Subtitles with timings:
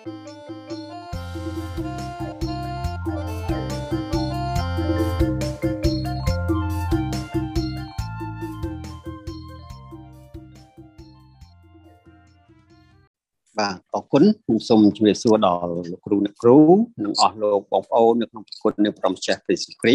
[0.00, 0.18] បាទ
[13.94, 16.60] អរគុណខ្ញុំសូមជម្រាបសួរដល់លោកគ្រូអ្នកគ្រូ
[17.04, 19.94] និងអស់លោកបងប្អូននៅក្នុងប្រគុណនៅក្រុមចេះព្រះសិគ្រី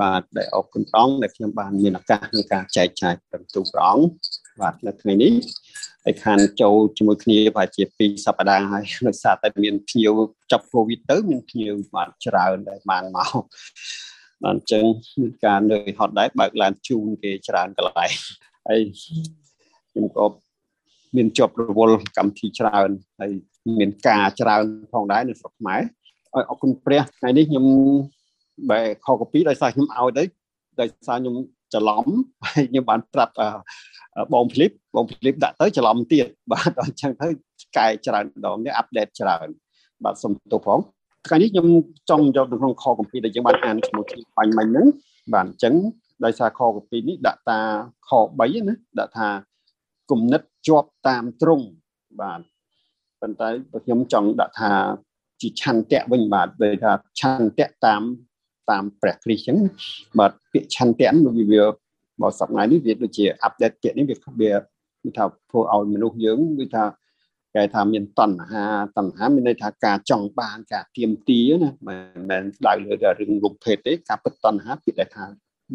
[0.00, 5.32] បាទដែលអរគុណព្រះអង្គដែលខ្ញុំបានមានឱកាសក្នុងការចែកចាយប្រទូព្រះអង្គ បាទនៅថ្ងៃនេះ
[6.04, 10.18] ហើយខានចូលជាមួយគ្នាប្រហែលជា2សប្តាហ៍ហើយដោយសារតែមានភ្ញៀវ
[10.52, 13.32] ចាប់កូវីដទៅមានភ្ញៀវបានច្រើនដែលបានមក
[14.42, 14.84] បាទអញ្ចឹង
[15.20, 18.12] មានការនឿយហត់ដែរបើកឡានជូនគេច្រើនកន្លែង
[18.66, 18.80] ហើយ
[19.90, 20.26] ខ្ញុំក៏
[21.16, 22.88] មានជាប់រវល់កម្មវិធីច្រើន
[23.20, 23.30] ហើយ
[23.78, 27.66] មានការច្រើនផងដែរនៅស្រុកខ្មែរឲ្យអរគុណព្រះថ្ងៃនេះខ្ញុំ
[28.70, 30.24] បែខកពីដោយសារខ្ញុំឲ្យទៅ
[30.80, 31.34] ដោយសារខ្ញុំ
[31.74, 32.04] ច្រឡំ
[32.44, 33.34] ហើយខ្ញុំបានប្រាប់
[34.32, 37.28] បងហ្វ្លីបបងហ្វ្លីបដាក់ទៅច្រឡំទៀតបាទអញ្ចឹងទៅ
[37.76, 39.48] កែច្រើនដងនេះអាប់ដេតច្រើន
[40.04, 40.78] បាទសុំទោសផង
[41.26, 41.68] ថ្ងៃនេះខ្ញុំ
[42.10, 44.86] ចង់យកនៅក្នុងខកពីដែលយើងបានអានជាមួយគ្នាបាញ់មិញហ្នឹង
[45.34, 45.74] បាទអញ្ចឹង
[46.24, 47.60] ដោយសារខកពីនេះដាក់តា
[48.08, 49.28] ខ3ណាដាក់ថា
[50.10, 51.66] គំនិតជាប់តាមទ្រង់
[52.20, 52.40] បាទ
[53.20, 53.48] ប៉ុន្តែ
[53.84, 54.72] ខ្ញុំចង់ដាក់ថា
[55.40, 58.02] ជាឆន្ទៈវិញបាទដូចថាឆន្ទៈតាម
[58.70, 59.58] តាមព្រះគ្រីស្ទអញ្ចឹង
[60.18, 61.64] បាទពាក្យឆន្ទៈនោះវា
[62.22, 64.52] បើសប្តាហ៍នេះវាដូចជាអាប់ដេតពាក្យនេះវាវា
[65.02, 66.84] គឺថាធ្វើឲ្យមនុស្សយើងគឺថា
[67.54, 68.64] គេថាមានតណ្ហា
[68.96, 75.24] តណ្ហាមានន័យថាការចង់បានការទៀមទាណាមិនមែនដៅលើតែរឿងរូបភេទទេការពិតតណ្ហាពាក្យដែលថា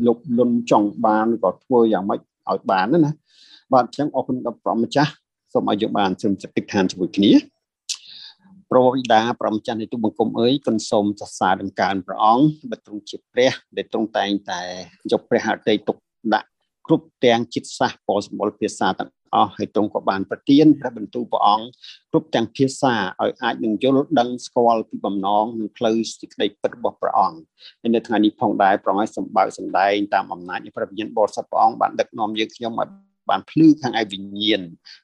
[0.05, 2.19] លុបលុនចង់បានក៏ធ្វើយ៉ាងម៉េច
[2.49, 3.11] ឲ្យបានណា
[3.73, 5.11] បាទអញ្ចឹងអរគុណដល់ព្រះម្ចាស់
[5.53, 7.31] សូមឲ្យយើងបានជឿចិត្តទឹកឋានជាមួយគ្នា
[8.71, 14.61] ព្រះវិតាព្រះម្ចាស់នៃទូបង្គំអើយគុណសូមសរសើរដំកើងព្រះអង្គបើទ្រង់ជាព្រះដែលទ្រង់តែងតែ
[15.11, 15.97] យកព្រះហឫទ័យទុក
[16.33, 16.47] ដាក់
[16.87, 21.67] គ្រប់ទាំងចិត្តសាស្ត្រពលសម្បល់ភាសាទាំងអស់ហើយទ្រង់ក៏បានប្រទានព្រះបន្ទូលព្រះអង្គ
[22.11, 27.39] គ្រប់ទាំងភាសាឲ្យអាចនឹងយល់ដឹងស្គាល់ពីបំណងនិងផ្លូវសេចក្តីពិតរបស់ព្រះអង្គ
[27.81, 32.89] ហើយនៅថ្ងៃនេះផងដែរព្រះអង្គឲ្យសម្បើកសម្ដែងតាមអំណាចនៃព្រះវិញ្ញាណបរិសុទ្ធព្រះអង្គបានដឹកនាំយើងខ្ញុំឲ្យ
[33.29, 34.61] បានភ្លឺខាងឯវិញ្ញាណ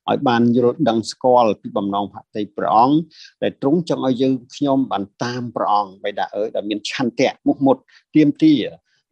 [0.10, 2.98] ឲ្យបានយល់ដឹងស្គាល់ពីបំណងភក្តីព្រះអង្គ
[3.44, 7.78] ដែលទ្រង់ចង់ឲ្យយើងខ្ញុំបានតាមព្រះអង្គបិតាអើយដែលមានឆន្ទៈមុខមុត
[8.16, 8.56] ទៀមទា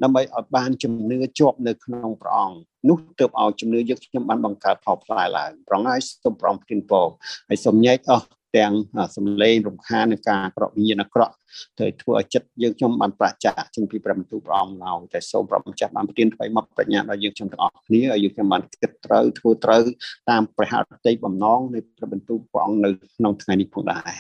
[0.03, 2.57] ដើម្បីឲ្យបានជំនឿជាប់នៅក្នុងព្រះអង្គ
[2.89, 7.05] នោះទើបឲ្យជំនឿយើងខ្ញុំបានបង្កើតផលផ្លែឡើងប្រងហើយសូមប្រងព្រានពរ
[7.49, 8.25] ហើយសូមញែកអស់
[8.57, 8.73] ទាំង
[9.15, 11.33] សំឡេងរំខាននៃការក្រក់វិញ្ញាណអាក្រក់
[11.79, 19.81] ទៅធ្វើឲ្យចិត្តយើងខ្ញុំបានប្រចាចេញពីព្រះបន្ទូលព្រះអង្គឡើយតែសូមព្រះម្ចាស់បានប្រទានថ្មីមកប្រាជ្ញាដល់យើងខ្ញុំទាំងអស់គ្នាឲ្យយើងខ្ញុំបានគិតត្រូវធ្វើត្រូវ
[20.29, 24.13] តាមព្រះហឫទ័យបំណងនៃព្រះបន្ទូលព្រះអង្គនៅក្នុងថ្ងៃនេះផងដែរ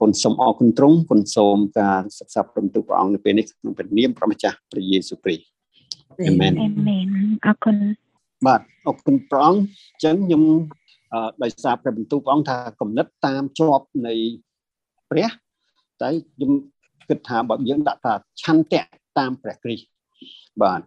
[0.00, 5.44] គុណសូមអរគុណទ្រង់គុណសូមការសិក្សាព្រះបន្ទូលព្រះអង្គនៅពេលនេះក្នុងព្រះនាមព្រះម្ចាស់ព្រះយេស៊ូវគ្រីស្ទ
[6.28, 7.06] អាមែនអាមែន
[7.44, 7.76] អរគុណ
[8.46, 10.42] បាទអរគុណព្រះអង្គអញ្ចឹងខ្ញុំ
[11.42, 14.14] ដោយសារព្រះបន្ទូលព្រះអង្គថាគំនិតតាមជាប់នៃ
[15.10, 15.30] ព្រះ
[16.02, 16.52] តែខ្ញុំ
[17.08, 18.82] គិតថាបើយើងដាក់ថាឆន្ទៈ
[19.18, 19.86] តាមព្រះគ្រីស្ទ
[20.62, 20.80] បាទ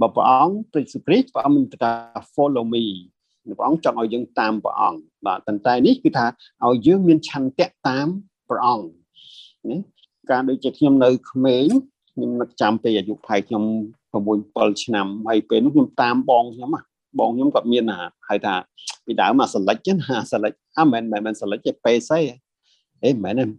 [0.00, 1.92] បើព្រះអង្គព្រះយេស៊ូវគ្រីស្ទព្រះអង្គមានថា
[2.34, 2.84] follow me
[3.58, 6.26] ព្រះអង្គចង់ឲ្យយើងតាមព្រះអង្គបាទប៉ុន្តែនេះគឺថា
[6.64, 8.06] ឲ្យយើងមានឆន្ទៈតាម
[8.48, 8.86] ព្រះអង្គ
[9.70, 9.76] ណា
[10.30, 11.66] ការដូចជាខ្ញុំនៅក្មេង
[12.12, 13.64] ខ្ញុំនឹកចាំពេលអាយុផែខ្ញុំ
[14.12, 16.70] 6 7ឆ្នាំហើយពេលនោះខ្ញុំតាមបងខ្ញុំ
[17.18, 17.84] បងខ្ញុំគាត់មាន
[18.28, 18.54] ហៅថា
[19.06, 22.20] ពីដើមមកសលិចណាសលិចអមិនមែនមិនសលិចទេពេសអី
[23.04, 23.50] អេមិនមែន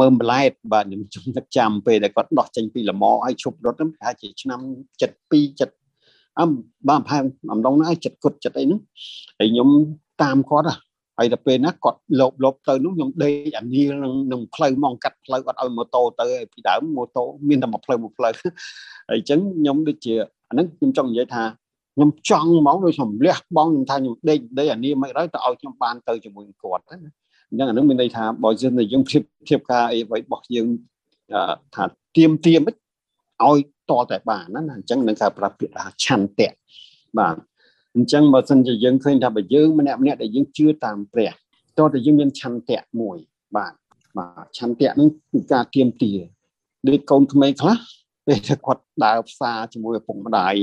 [0.00, 4.60] មើមប្លែតបាទខ្ញុំជុំនឹកចាំពេលដែលគាត់ដោះចេញពីលមឲ្យឈប់រត់ហ្នឹងប្រហែលជាឆ្នាំ
[5.00, 6.50] 72 7អម
[6.88, 8.80] បាទប្រហែលអំដងហ្នឹងចិត្តគុតចិត្តអីហ្នឹង
[9.38, 9.68] ហើយខ្ញុំ
[10.22, 10.66] តាមគាត់
[11.18, 18.32] ហើយដល់ពេលណាគាត់លោបលោបទៅនោះខ្ញុំដេកអានីលនឹងនឹងផ្លូវមកកាត់ផ្លូវគាត់ឲ្យម៉ូតូទៅពីដើមម៉ូតូមានតែមួយផ្លូវមួយផ្លូវ
[19.08, 20.14] ហើយអញ្ចឹងខ្ញុំដូចជា
[20.48, 21.42] អាហ្នឹងខ្ញុំចង់និយាយថា
[21.94, 26.96] ខ្ញុំចង់ហ្មងដូចខ្ញុំលះបងខ្ញុំថាខ្ញុំដេកដេកអានេះមិនហើយទៅឲ្យខ្ញុំបានទៅជាមួយគាត់ណា
[27.50, 30.66] អញ្ចឹងអានឹងមានន័យថាបើយើងយើងធៀបធៀបការអីអ្វីរបស់យើង
[31.74, 31.84] ថា
[32.16, 33.58] ទៀមទៀមឲ្យ
[33.90, 36.50] តតែបានណាអញ្ចឹងនឹងការប្រាប់ពាក្យថាឆន្ទៈ
[37.18, 37.36] បាទ
[37.96, 41.32] អញ្ចឹងបើសិនជាយើងឃើញថាបើយើងម្នាក់ម្នាក់ដែលយើងជឿតាមព្រះ
[41.78, 43.16] តើតែយើងមានឆន្ទៈមួយ
[43.56, 43.72] បាទ
[44.18, 46.12] បាទឆន្ទៈនឹងគឺការទៀមទា
[46.88, 47.78] ដូចកូនក្មេងខ្លះ
[48.26, 50.54] ពេលគាត់ដើរផ្សារជាមួយឪពុកម្ដាយ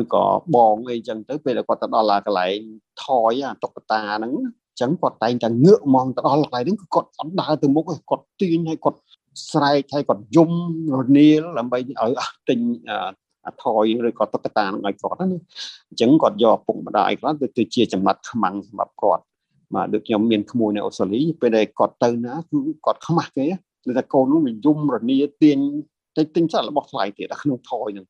[0.00, 0.24] ឬក៏
[0.54, 2.58] បងអីចឹងទៅពេលគាត់ទៅដល់កន្លែង
[3.04, 4.32] ថយអាតុកតាហ្នឹង
[4.80, 8.98] ចឹងគាត់តែងតែងើកមកទៅដល់កន្លែងហ្នឹងគឺគាត់អត់ដើរទៅមុខទេគាត់ទាញឲ្យគាត់
[9.50, 10.50] ស្រែកឲ្យគាត់យំ
[11.00, 12.12] រនាលដើម្បីឲ្យ
[12.48, 12.60] ទិញ
[13.46, 15.26] អាថយឬក៏តុកតានឹងឲ្យគាត់ណា
[15.88, 19.22] អញ្ចឹងគាត់យកពុកម្ដាយខ្លះទៅជាចំណាត់ខ្មាំងសម្រាប់គាត់
[19.74, 23.46] បាទដូចខ្ញុំមានក្មួយនៅអូស្ត្រាលីពេលដែលគាត់ទៅណាគឺគាត់ខ្មាស់គេ
[23.84, 25.58] គឺថាកូននោះវាយំរនាទាញ
[26.16, 28.06] តែទិញសាក់របស់ថ្លៃទៀតក្នុងថយហ្នឹង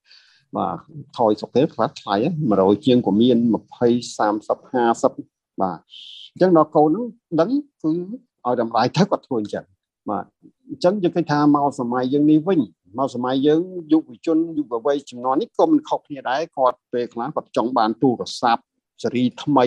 [0.57, 0.77] បាទ
[1.19, 2.17] ថយសុកទេខ្លះថ្លៃ
[2.51, 3.37] 100ជាងក៏មាន
[3.81, 4.49] 20 30
[4.99, 5.79] 50បាទ
[6.33, 7.07] អញ្ចឹងដល់កូនហ្នឹង
[7.41, 7.51] ដឹង
[7.83, 7.91] គឺ
[8.47, 9.65] ឲ្យតម្លៃទៅគាត់ធ្វើអញ្ចឹង
[10.11, 10.25] បាទ
[10.71, 12.61] អញ្ចឹងយើងគិតថាមកសម័យយើងនេះវិញ
[12.99, 13.63] មកសម័យយើង
[13.93, 18.63] យុវជនយុវវ័យចំនួននេះក៏មិនខុសគ្នាដែរគាត់ពេលខ្លះគាត់ចង់បានទូរស័ព្ទ
[19.03, 19.67] ស៊េរីថ្មី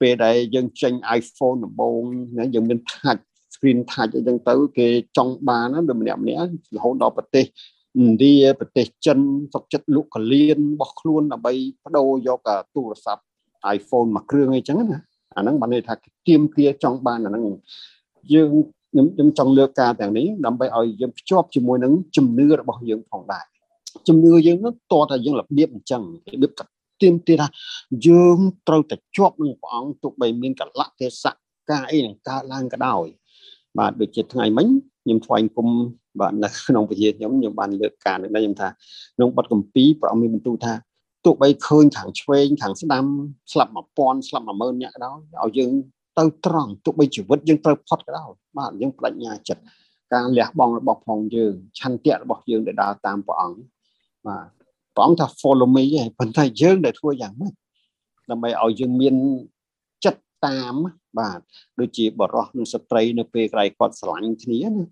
[0.00, 2.02] ពេលដែលយើងចេញ iPhone ដំបូង
[2.38, 3.20] ណាយើងមាន touch
[3.54, 6.40] screen touch អីចឹងទៅគេចង់បានណាម្នាក់ម្នាក់
[6.76, 7.44] រហូតដល់ប្រទេស
[8.02, 9.18] ឥណ្ឌាប្រទេសចិន
[9.54, 11.52] សុកចិត្តលក់កលៀនរបស់ខ្លួនដើម្បី
[11.84, 13.22] បដូរយកទូរស័ព្ទ
[13.76, 14.98] iPhone មួយគ្រឿងអីចឹងណា
[15.36, 15.94] អាហ្នឹងបានន័យថា
[16.28, 17.44] ទៀមទាចង់បានអាហ្នឹង
[18.32, 18.50] យើង
[18.90, 23.44] ខ្ញុំខ្ញុំចង់លើកការទាំងនេះដើម្បីឲ្យយើងភ្ជាប់ជាមួយនឹងជំនឿរបស់យើងផងដែរ
[24.08, 26.02] ជំនឿយើងនោះតើថាយើងរបៀបអញ្ចឹង
[26.32, 26.52] របៀប
[27.02, 27.46] ទៀមទាថា
[28.06, 28.38] យើង
[28.68, 31.34] ត្រូវតែជាប់នឹងព្រះអង្គទោះបីមានកលៈទេសៈ
[31.70, 33.06] ការអីនឹងកើតឡើងក៏ដោយ
[33.78, 34.66] បាទដូចជាថ្ងៃមិញ
[35.04, 35.68] ខ្ញុំថ្វាយគុំ
[36.20, 38.68] បាទនៅក្នុងវិជាខ្ញុំខ្ញុំបានលើកការនេះខ្ញុំថា
[39.16, 40.72] ក្នុងបទកម្ពីព្រះអង្គមានបន្ទូលថា
[41.24, 43.04] ទោះបីឃើញខាងឆ្វេងខាងស្ដាំ
[43.52, 45.70] ស្លាប់1000ស្លាប់10000នាក់ក៏ដោយឲ្យយើង
[46.18, 49.62] ទៅត្រង់ទោះបីជីវិតយើងត្រូវផុតក៏ដោយបាទយើងបដិញ្ញាចិត្ត
[50.12, 53.58] ការលះបង់របស់ផងយើងឆន្ទៈរបស់យើងដែលដើរតាមព្រះអង្គ
[54.26, 54.46] បាទ
[54.94, 57.52] ព្រះអង្គថា follow me ឯងប៉ុន្តែយើងដែលធ្វើយ៉ាងម៉េច
[58.30, 59.53] ដើម្បីឲ្យយើងមានចិ
[60.44, 60.76] ត្តតាម
[61.18, 61.40] បាទ
[61.80, 64.84] ដូចជាបរោះនិងស្ត្រីនៅពេលក្រៃគាត់ស្រឡាញ់គ្នាណា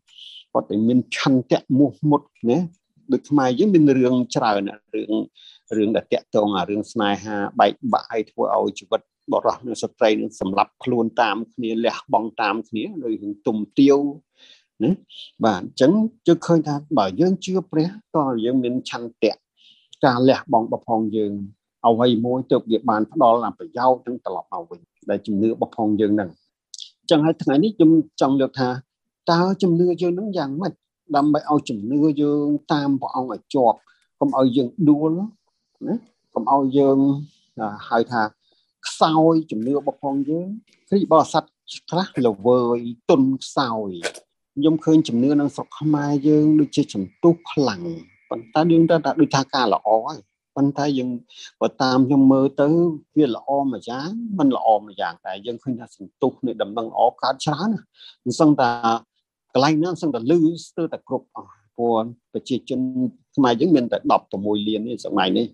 [0.53, 2.59] គាត់តែមានឆន្ទៈមោះមុតណា
[3.13, 4.61] ដូចខ្មែរយើងមានរឿងច្រើន
[4.95, 5.13] រឿង
[5.77, 9.01] រឿងដែលតាក់ទងអារឿងស្នេហាបែកបាក់ឲ្យធ្វើឲ្យជីវិត
[9.33, 13.99] បរោះនិងស្ត្រីនឹងសម្លាប់ខ្លួនតាមគ្នាលះបង់តាមគ្នាដោយរឿងទុំទាវ
[14.83, 14.91] ណា
[15.45, 15.93] បាទអញ្ចឹង
[16.27, 19.35] ជឿឃើញថាបើយើងជឿព្រះតើយើងមានឆន្ទៈ
[20.05, 21.33] ការលះបង់របស់ផងយើង
[21.87, 26.31] អ្វីមួយទៅវាបានផ្ដល់ប្រយោជន៍នឹងត្រឡប់មកវិញ ដែលជំនឿរបស់ផងយើងនឹង
[27.01, 27.91] អញ្ចឹងហើយថ្ងៃនេះខ្ញុំ
[28.21, 28.69] ចង់លើកថា
[29.31, 30.73] តើជំនឿយើងនឹងយ៉ាងម៉េច
[31.17, 33.79] ដើម្បីឲ្យជំនឿយើងតាមព្រះអង្គឲ្យជាប់
[34.21, 35.11] កុំឲ្យយើងដួល
[35.87, 35.97] ណា
[36.35, 36.99] កុំឲ្យយើង
[37.89, 38.23] ហៅថា
[38.87, 40.49] ខ្សោយជំនឿរបស់ផងយើង
[40.89, 41.45] គ្រីបរិស័ទ
[41.91, 42.79] ខ្លះល្វើយ
[43.11, 43.91] ទុនខ្សោយ
[44.57, 47.83] ខ្ញុំឃើញជំនឿនៅស្រុកខ្មែរយើងដូចជាចំទុះខ្លាំង
[48.31, 50.19] ប៉ុន្តែយើងទៅថាដូចថាការល្អហើយ
[50.57, 51.11] ប៉ុន្តែយើង
[51.61, 52.69] បើតាមខ្ញុំមើលទៅ
[53.17, 57.71] វាល្អមួយយ៉ាងមិនល្អមួយយ៉ាងតែយើងឃើញថាសន្ទុះនៃដំណឹងអកើតច្រើន
[58.25, 58.71] មិនសឹងថា
[59.53, 62.81] កន្លែងហ្នឹងសឹងតែលឺស្ទើរតែគ្រប់អស់ព្រោះប្រជាជន
[63.37, 63.99] ខ្មែរយើងមានតែ
[64.33, 65.47] 16លាននេះសម័យនេះ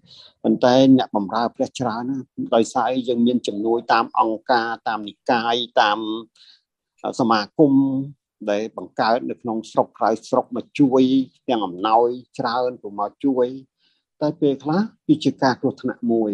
[0.44, 2.18] ប៉ុន្តែអ្នកបម្រើព្រះច្រើនណា
[2.54, 5.98] ដោយសារអីយើងមានចំនួនតាមអង្គការតាមនិកាយតាម
[7.20, 7.72] សមាគម
[8.50, 11.02] ដែលបង្កើតនៅក្នុងស្រុកក្រៅស្រុកមកជួយ
[11.48, 12.08] ទាំងអំណោយ
[12.38, 13.46] ច្រើនព្រោះមកជួយ
[14.22, 16.32] តែពេលខ្លះវាជាការគ្រោះថ្នាក់មួយ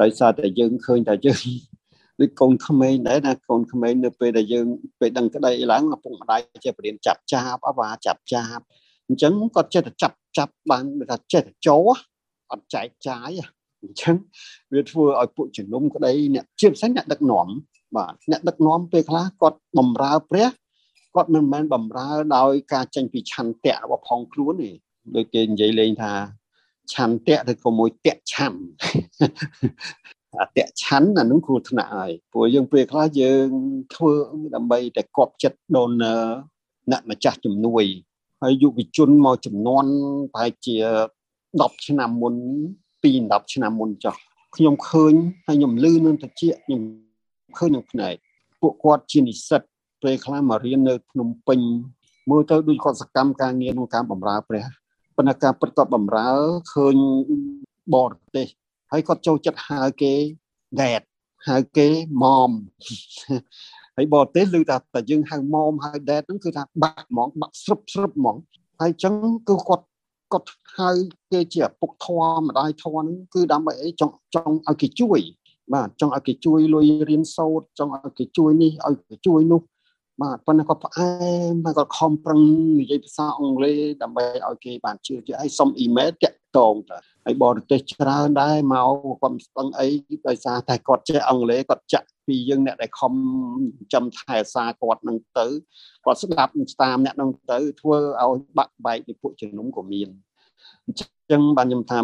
[0.00, 1.42] ដោយសារតែយើងឃើញតែយើង
[2.20, 4.66] ដូចកូនក្មេងដែរណាកូនក្មេងនៅពេលដែលយើង
[5.00, 8.64] ពេលដឹងក្តីឡើងឪពុកម្ដាយជាបរៀនចាប់ចាប់អបាចាប់ចាប់
[9.08, 11.76] អញ្ចឹងគាត់ចេះតែចាប់ចាប់បានថាចេះតែចោ
[12.52, 13.30] អត់ចែកចាយ
[13.82, 14.16] អញ្ចឹង
[14.74, 17.48] វាធ្វើឲ្យពួកជំនុំក្តីអ្នកជាពិសេសអ្នកដឹកនាំ
[17.96, 20.48] បាទអ្នកដឹកនាំពេលខ្លះគាត់បំរើព្រះ
[21.14, 24.70] គាត់មិនមែនបំរើដោយការចេញពីឆន្ទៈរបស់ផងខ្លួនទេ
[25.16, 26.12] ដូចគេនិយាយលេងថា
[26.92, 28.52] ឆន្ទៈឬក៏មួយតៈឆាំ
[30.40, 33.48] អតៈឆាន់អានឹងគ្រោះថ្នាក់ហើយព្រោះយើងពេលខ្លះយើង
[33.94, 34.12] ធ្វើ
[34.54, 35.90] ដើម្បីតែគប់ចិត្តដូន
[36.90, 37.84] អ្នកម្ចាស់ជំនួយ
[38.42, 39.84] ហើយយុវជនមកចំនួន
[40.32, 40.76] ប្រហែលជា
[41.32, 42.34] 10ឆ្នាំមុន
[43.02, 44.16] ពី10ឆ្នាំមុនចុះ
[44.56, 45.14] ខ្ញុំឃើញ
[45.46, 46.82] ហើយខ្ញុំលឺនឹងតិចខ្ញុំ
[47.58, 48.14] ឃើញនឹងភ្នែក
[48.60, 49.62] ពួកគាត់ជានិស្សិត
[50.02, 51.60] ពេលខ្លះមករៀននៅភ្នំពេញ
[52.30, 54.64] មើលទៅដូចគាត់សកម្មការងារក្នុងការបម្រើព្រះ
[55.22, 56.30] ប៉ុន្តែការពិតគាត់បម្រើ
[56.72, 56.96] ឃើញ
[57.94, 58.46] បរទេស
[58.92, 60.14] ហើយគាត់ចូលចិត្តហៅគេ
[60.80, 61.02] dad
[61.48, 61.88] ហៅគេ
[62.22, 62.50] mom
[63.96, 68.36] ហើយបរទេសឮថាតែយើងហៅ mom ហៅ dad ហ្នឹងគឺថាបាក់ហ្មងបាក់ស្រុបស្រុបហ្មង
[68.80, 69.14] ហើយអញ្ចឹង
[69.48, 69.84] គឺគាត់
[70.32, 70.90] គាត់ហៅ
[71.32, 75.20] គេជាឪពុកធម៌ម្ដាយធម៌ហ្នឹងគឺដើម្បីអីចង់ចង់ឲ្យគេជួយ
[75.72, 79.60] បាទចង់ឲ្យគេជួយលុយរៀនសូត្រចង់ឲ្យគេជួយនេះឲ្យគេជួយនោះ
[80.20, 81.10] បាទប៉ុន្តែគាត់ផ្អែ
[81.50, 82.40] មហើយគាត់ខំប្រឹង
[82.80, 88.90] និយាយភាសាអង់គ្លេសដើម្បីឲ្យគេបានជឿជាក់ហើយសុំអ៊ីមែលតាក់តងទៅហើយបរទេសច្រើនដែរមក
[89.22, 89.88] គាត់ស្ដឹងអី
[90.28, 93.14] ដោយសារតែគាត់ចេះអង់គ្លេសគាត់ចាក់ពីយើងអ្នកដែលខំ
[93.92, 95.46] ចំថែសាគាត់នឹងទៅ
[96.04, 96.52] គាត់ស្ដាប់
[96.82, 100.08] តាមអ្នកនឹងទៅធ្វើឲ្យបាក់បែកពីពួកជំនុំក៏មាន
[100.86, 102.00] អញ្ចឹងបានខ្ញុំថា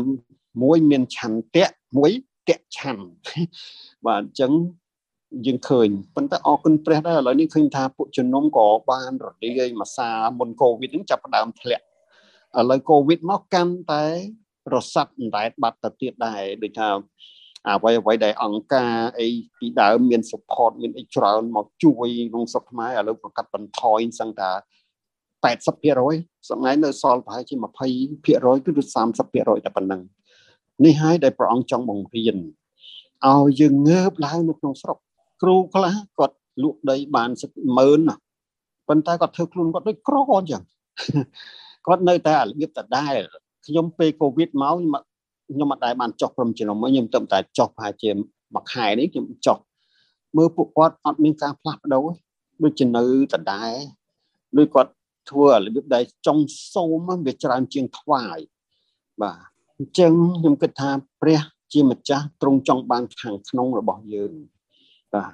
[0.62, 2.12] មួយមានឆន្ទៈមួយ
[2.48, 3.28] តៈឆន្ទ
[4.06, 4.52] បាទអញ្ចឹង
[5.46, 11.84] យើងឃើញប៉ុន្តែអរគុណព្រះដែរឥឡូវនេះឃើញថាពួកជំនុំក៏បានរលាយមួយសាមុនកូវីដហ្នឹងចាប់ផ្ដើមធ្លាក់
[12.58, 14.04] ឥឡូវកូវីដមកកាន់តែ
[14.74, 16.88] រសាត់អណ្ដែតបាត់ទៅទៀតដែរដូចថា
[17.68, 24.50] អ្វីអ្វីដែលអង្គការអីពីដើមមាន support មានអីច្រើនមកជួយក្នុងស្រុកខ្មែរឥឡូវក៏កាត់បន្ថយសឹងថា
[25.34, 28.26] 80%សម្ងាយនៅសល់ប្រហែលជា20%
[28.66, 30.02] គឺ30%តែប៉ុណ្ណឹង
[30.84, 32.36] នេះហើយដែលព្រះអង្គចង់បង្រៀន
[33.26, 34.98] ឲ្យយើងងើបឡើងនៅក្នុងស្រុក
[35.42, 37.30] គ្រូខ្លះគាត់លក់ដីបាន
[38.08, 40.62] 100,000ប៉ុន្តែគាត់ធ្វើខ្លួនគាត់ដូចក្រអញ្ចឹង
[41.86, 43.14] គាត់នៅតែរបៀបដដែល
[43.66, 44.64] ខ្ញុំពេលកូវីដម
[45.00, 45.02] ក
[45.50, 48.10] ខ្ញុំអត់ដែលបានចុះក្រុមជំនុំខ្ញុំទៅតែចុះប្រហែលជា
[48.54, 49.58] មួយខែនេះខ្ញុំចុះ
[50.36, 52.06] មើលពួកគាត់អត់មានការផ្លាស់ប្ដូរ
[52.62, 53.72] ដូចជានៅដដែល
[54.58, 54.92] ដូចគាត់
[55.30, 58.38] ធ្វើរបៀបដែលចង់សូមវាច្រើនជាងថ្វាយ
[59.22, 59.38] បាទ
[59.78, 60.90] អញ្ចឹងខ្ញុំគិតថា
[61.20, 61.40] ព្រះ
[61.72, 64.32] ជាម្ចាស់ទ្រង់ចង់បានខាងក្នុងរបស់យើង
[65.14, 65.32] បាទ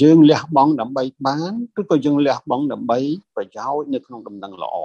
[0.00, 2.98] យើងលះបង់ដើម្បីបានឬក៏យើងលះបង់ដើម្បី
[3.34, 4.76] ប្រយោជន៍នៅក្នុងដំណឹងល្អ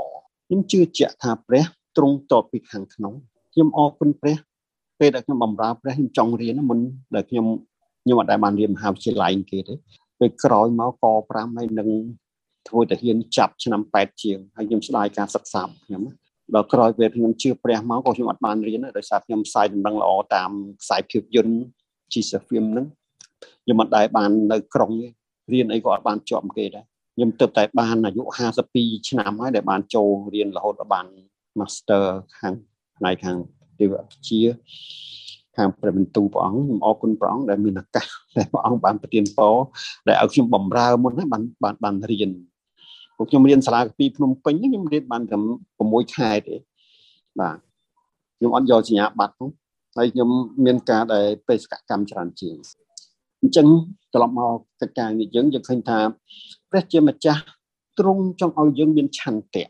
[0.47, 1.65] ខ្ញុំជឿជាក់ថាព្រះ
[1.97, 3.13] ទ្រង់តបពីខាងក្នុង
[3.53, 4.37] ខ្ញុំអរគុណព្រះ
[4.99, 6.79] ពេលដែលខ្ញុំបម្រើព្រះខ្ញុំចង់រៀនមុន
[7.15, 7.45] ដែលខ្ញុំ
[8.03, 9.73] ខ្ញុំអត់ដែលបានរៀនមហាវិទ្យាល័យគេទេ
[10.19, 11.05] ពេលក្រោយមកក
[11.35, 11.89] 5ហើយនឹង
[12.67, 16.03] ធ្វើតាហ៊ានចាប់ឆ្នាំ8ជាងហើយខ្ញុំស្ដាយការសិក្សាខ្ញុំ
[16.55, 21.55] ដល់ក្រោយពេលខ្ញុំជឿព្រះមកក៏ខ្ញុំអត់បានរៀនដោយសារខ្ញុំផ្សាយដំណឹងល្អតាមខ្សែភាពយន្ត
[22.13, 22.85] ជីសាហ្វីមហ្នឹង
[23.63, 24.91] ខ្ញុំអត់ដែលបាននៅក្រុង
[25.53, 28.23] រៀនអីក៏អត់បានជាប់គេដែរខ្ញុំទៅតែបានអាយុ
[28.65, 31.05] 52ឆ្នាំហើយដែលបានចូលរៀនរហូតដល់បាន
[31.59, 32.03] Master
[32.37, 32.53] ខាង
[32.97, 33.37] ផ្នែកខាង
[33.79, 34.43] ទេវវិទ្យា
[35.57, 39.55] ខាងព្រះបន្ទូលព្រះអង្គខ្ញុំអរគុណព្រះអង្គដែលមានឱកាសដែលព្រះអង្គបានប្រទានពរ
[40.07, 42.31] ដែលឲ្យខ្ញុំបំរើមុនហ្នឹងបានបានបានរៀន
[43.17, 45.37] ពួកខ្ញុំរៀនសាលាកាពីភ្នំពេញខ្ញុំរៀនបានតែ
[45.75, 46.55] 6ខែទេ
[47.39, 47.57] បាទ
[48.37, 49.49] ខ្ញុំអត់យកសញ្ញាបត្រហ្នឹង
[49.97, 50.29] ហើយខ្ញុំ
[50.65, 52.55] មានការដែលបេសកកម្មច្រើនជាង
[53.41, 53.67] អញ្ចឹង
[54.13, 55.99] ត្រឡប់មកកិច្ចការនេះយើងយើងឃើញថា
[56.69, 57.41] ព្រះជាម្ចាស់
[57.99, 59.65] ទ្រង់ចង់ឲ្យយើងមានឆន្ទៈ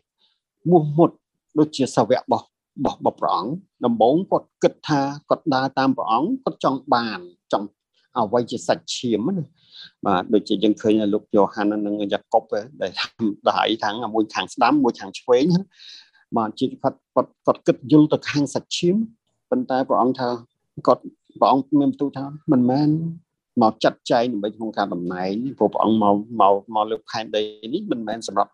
[0.70, 1.10] មោះមុត
[1.58, 2.44] ដូចជាសាវករបស់
[2.84, 3.52] របស់ព្រះអង្គ
[3.84, 5.00] ដំបូងគាត់គិតថា
[5.30, 7.18] គាត់ដើរតាមព្រះអង្គគាត់ចង់បាន
[7.52, 7.68] ចង់
[8.18, 9.44] អ្វីជាសាច់ឈាមណា
[10.06, 12.42] បាទដូចជាយើងឃើញលោកយ៉ូហាននិងយ៉ាកុប
[12.82, 12.92] ដែល
[13.50, 15.44] ដៃខាងមួយខាងស្ដាំមួយខាងឆ្វេង
[16.36, 18.96] បាទជាគាត់គាត់គាត់គិតយល់ទៅខាងសាច់ឈាម
[19.50, 20.28] ប៉ុន្តែព្រះអង្គថា
[20.86, 21.02] គាត់
[21.40, 22.88] ព្រះអង្គមានបន្ទូលថាមិនមែន
[23.62, 27.42] មកចាត់ចែងដើម្បីក្នុងការតំណែងព្រោះព្រះអង្គមកមកមកលើផែនដី
[27.74, 28.50] នេះមិនមែនសម្រាប់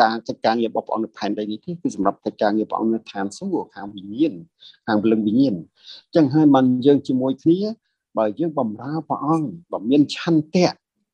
[0.00, 4.34] ការកិច្ចការងាររបស់ព្រះអង្គនៅផែនដីនេះទេគឺសម្រាប់កិច្ចការងារព្រះអង្គនៅឋានសួគ៌ខាងវិញ្ញាណ
[4.86, 7.60] ខាងពលឹងវិញ្ញាណអញ្ចឹងហើយបានយើងជាមួយគ្នា
[8.18, 10.72] បើយើងបំរើព្រះអង្គបើមានឆន្ទៈ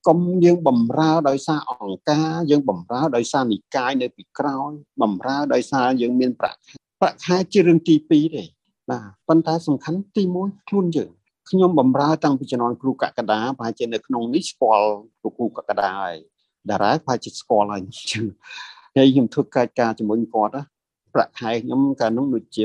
[0.09, 4.73] កុំយើងបំរើដោយសារអង្ការយើងបំរើដោយសារនិកាយនៅពីក្រោយ
[5.03, 6.59] បំរើដោយសារយើងមានប្រាក់
[7.01, 8.45] ប្រាក់ខែជារឿងទី2ទេ
[8.91, 11.11] បាទប៉ុន្តែសំខាន់ទី1ខ្លួនយើង
[11.51, 14.91] ខ្ញុំបំរើតាំងពីជំនាន់គ្រូកកដាប្រហែលជានៅក្នុងនេះស្គាល់
[15.21, 16.17] គ្រូគ្រូកកដាហើយ
[16.71, 18.23] តារាប្រហែលជាស្គាល់ហើយជឿ
[18.97, 20.53] ហើយខ្ញុំធ្វើកិច្ចការជាមួយគាត់
[21.15, 22.65] ប្រាក់ខែខ្ញុំកាលនោះដូចជា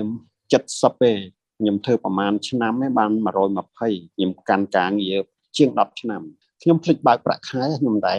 [0.52, 1.12] 70ទេ
[1.60, 3.12] ខ្ញុំធ្វើប្រហែលឆ្នាំឯងបាន
[3.66, 5.20] 120ខ្ញុំកាន់ការងារ
[5.58, 6.22] ជាង10ឆ្នាំ
[6.62, 8.14] ខ្ញុំភ្លេចបើកប្រាក់ខែខ្ញុំតែ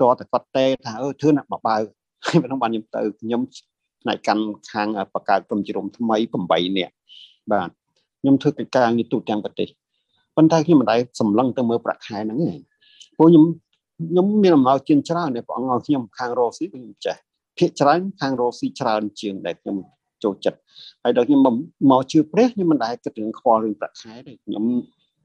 [0.00, 1.82] តតែគាត់ទេថាអឺធ្វើណាបើបើក
[2.26, 3.40] ហើយប៉ុណ្ណឹងបានខ្ញុំទៅខ្ញុំ
[4.02, 6.16] ផ្នែកកាន់ខាងបកកើតក្រុមជ្រុំថ្មី
[6.48, 6.94] 8នាក់
[7.52, 7.70] បាទ
[8.20, 9.68] ខ្ញុំធ្វើកិច្ចការងារទូទាំងប្រទេស
[10.40, 12.56] ប៉ុន្តែខ្ញុំមិនដែលសម្លឹងទៅមើលប្រាក់ខែហ្នឹងទេ
[13.16, 13.44] ព្រោះខ្ញុំ
[14.10, 17.16] ខ្ញុំមានអំណរជាច្រើនដែលព្រះអង្គឲ្យខ្ញុំខាងរស់ស៊ីខ្ញុំចេះ
[17.58, 19.76] ភាកច្រើនខាងរស់ស៊ីច្រើនជាងដែលខ្ញុំ
[20.22, 20.58] ចូលចិត្ត
[21.02, 21.40] ហើយដល់ខ្ញុំ
[21.90, 24.64] មកជឿព្រះខ្ញុំមិនដែលគិតរឿងខ្វល់រឿងប្រាក់ខែទេខ្ញុំ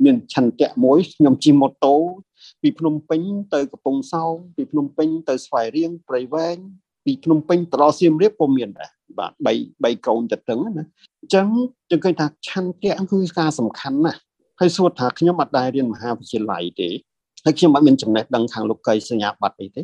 [0.04, 1.96] មានឆន្ទៈមួយខ្ញុំជិះម៉ូតូ
[2.62, 3.22] ពីភ្នំពេញ
[3.54, 6.58] ទៅកំពង់សោមពីភ្នំពេញទៅស្វាយរៀងព្រៃវែង
[7.06, 10.86] ពីភ្នំពេញទៅដល់សៀមរាបក៏មានដែរបាទ3 3កូនទៅទឹងណា
[11.22, 11.48] អញ្ចឹង
[11.90, 14.20] យើងឃើញថាឆន្ទៈគឺការសំខាន់ណាស់
[14.60, 16.90] ហើយសួរថាខ្ញុំអត់ដែររៀនមហាវិទ្យាល័យទេ
[17.46, 19.82] ហើយខ្ញុំអត់មានចំណេះដឹងខាងលោកកៃសញ្ញាបត្រអីទេ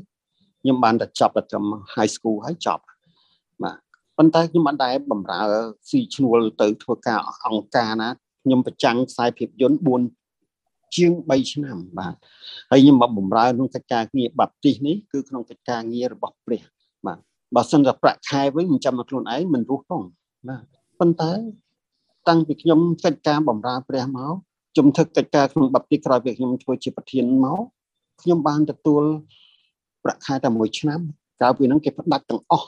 [0.62, 2.84] ខ្ញុំបានតែចប់តែត្រឹម high school ហើយចប់
[3.64, 3.78] បាទ
[4.18, 5.42] ប៉ុន្តែខ្ញុំអត់ដែរបំរើ
[5.90, 8.10] ស៊ីឈ្នួលទៅធ្វើការអង្គការណា
[8.44, 9.80] ខ្ញុំប្រចាំងខ្សែភាពយន្ត
[10.36, 12.16] 4ជាង3ឆ្នាំបាទ
[12.72, 16.62] ហើយខ្ញុំមកបំរើក្នុងកិច្ចការងារបាប់ទីសនេះគឺក្នុងកិច្ចការងាររបស់ព្រះ
[17.06, 17.20] បាទ
[17.56, 20.02] បើសិនតែប្រាក់ខែវិញមិនចាំមកខ្លួនឯងមិនរស់ផង
[20.48, 20.64] បាទ
[21.00, 21.32] ប៉ុន្តែ
[22.28, 24.36] តាំងពីខ្ញុំកិច្ចការបំរើព្រះមក
[24.78, 27.60] ជំทึកកិច្ចការក្នុងបាប់ទីក្រោយពេលខ្ញុំធ្វើជាប្រធានមក
[28.22, 29.04] ខ្ញុំបានទទួល
[30.04, 31.00] ប្រាក់ខែតែមួយឆ្នាំ
[31.40, 32.68] ក្រៅពីហ្នឹងគេផ្ដាច់ទាំងអស់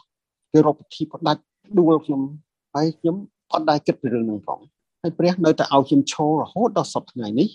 [0.52, 1.42] គេរកពិធីផ្ដាច់
[1.80, 2.22] ដួលខ្ញុំ
[2.74, 3.16] ហើយខ្ញុំ
[3.54, 4.60] អត់ដែរគិតពីរឿងហ្នឹងផង
[5.02, 7.50] ហើយព្រះនៅតែឲ្យខ្ញុំឈររហូតដល់សប្តាហ៍ថ្ងៃនេះ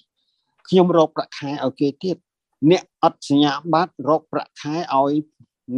[0.68, 2.16] ខ្ញុំរកប្រាក់ខែឲ្យគេទៀត
[2.70, 5.12] អ្នកអត់សញ្ញាបត្ររកប្រាក់ខែឲ្យ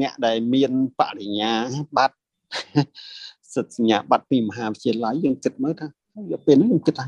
[0.00, 1.52] អ្នកដែលមានបរិញ្ញា
[1.96, 2.16] បត្រ
[3.54, 5.88] សិទ្ធិសញ្ញាបត្រពីមហាវិទ្យាល័យយើងគិតមើលថា
[6.32, 7.06] យកពេលហ្នឹងខ្ញុំគិតថា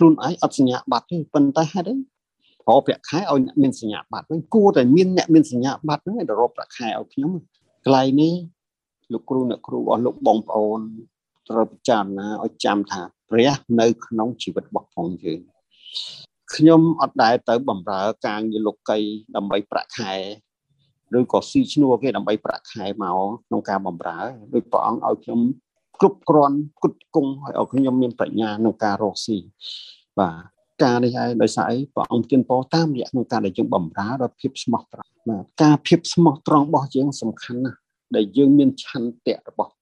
[0.00, 7.30] ខ្លួនឯងអត់សញ្ញាបត្រទេប៉ុន្តែហេតុអីរកប្រាក់ខែឲ្យអ្នកមានសញ្ញាបត្រវិញគួរតែមានអ្នកមានសញ្ញាបត្រហ្នឹងឲ្យរកប្រាក់ខែឲ្យខ្ញុំ
[7.84, 8.34] កន្លែងនេះ
[9.12, 10.80] លោកគ្រូអ្នកគ្រូអស់លោកបងប្អូន
[11.48, 15.40] ត្រូវពិចារណាឲ្យចាំថាព្រះនៅក្នុងជីវិតរបស់ផងយើង
[16.54, 18.98] ខ្ញុំអត់ដែលទៅបំរើការងារលោកី
[19.36, 20.14] ដើម្បីប្រាក់ខែ
[21.18, 24.18] ឬក៏ស៊ីឈ្នួលគេដើម្បីប្រាក់ខែមកក្នុងការបំរើ
[24.52, 25.40] ដោយព្រះអង្គឲ្យខ្ញុំ
[26.00, 29.36] គ្រប់គ្រាន់គុតគង់ឲ្យឲ្យខ្ញុំមានប្រាជ្ញាក្នុងការរកស៊ី
[30.18, 37.78] បាទការនេះហើយដោយសារអីព្រះអង្គទានពរតាមរយៈក្នុងការដែលយើងបំរើដល់ភាពស្មោះត្រង់បាទការភាពស្មោះត្រង់របស់យើងសំខាន់ណាស់
[38.16, 39.72] ដែលយើងមានឆន្ទៈរបស់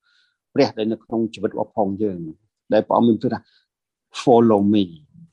[0.54, 2.20] ព្រះដែលនៅក្នុងជីវិតរបស់ផងយើង
[2.72, 3.40] ដែលព្រះអង្គមានគឺថា
[4.22, 4.84] follow me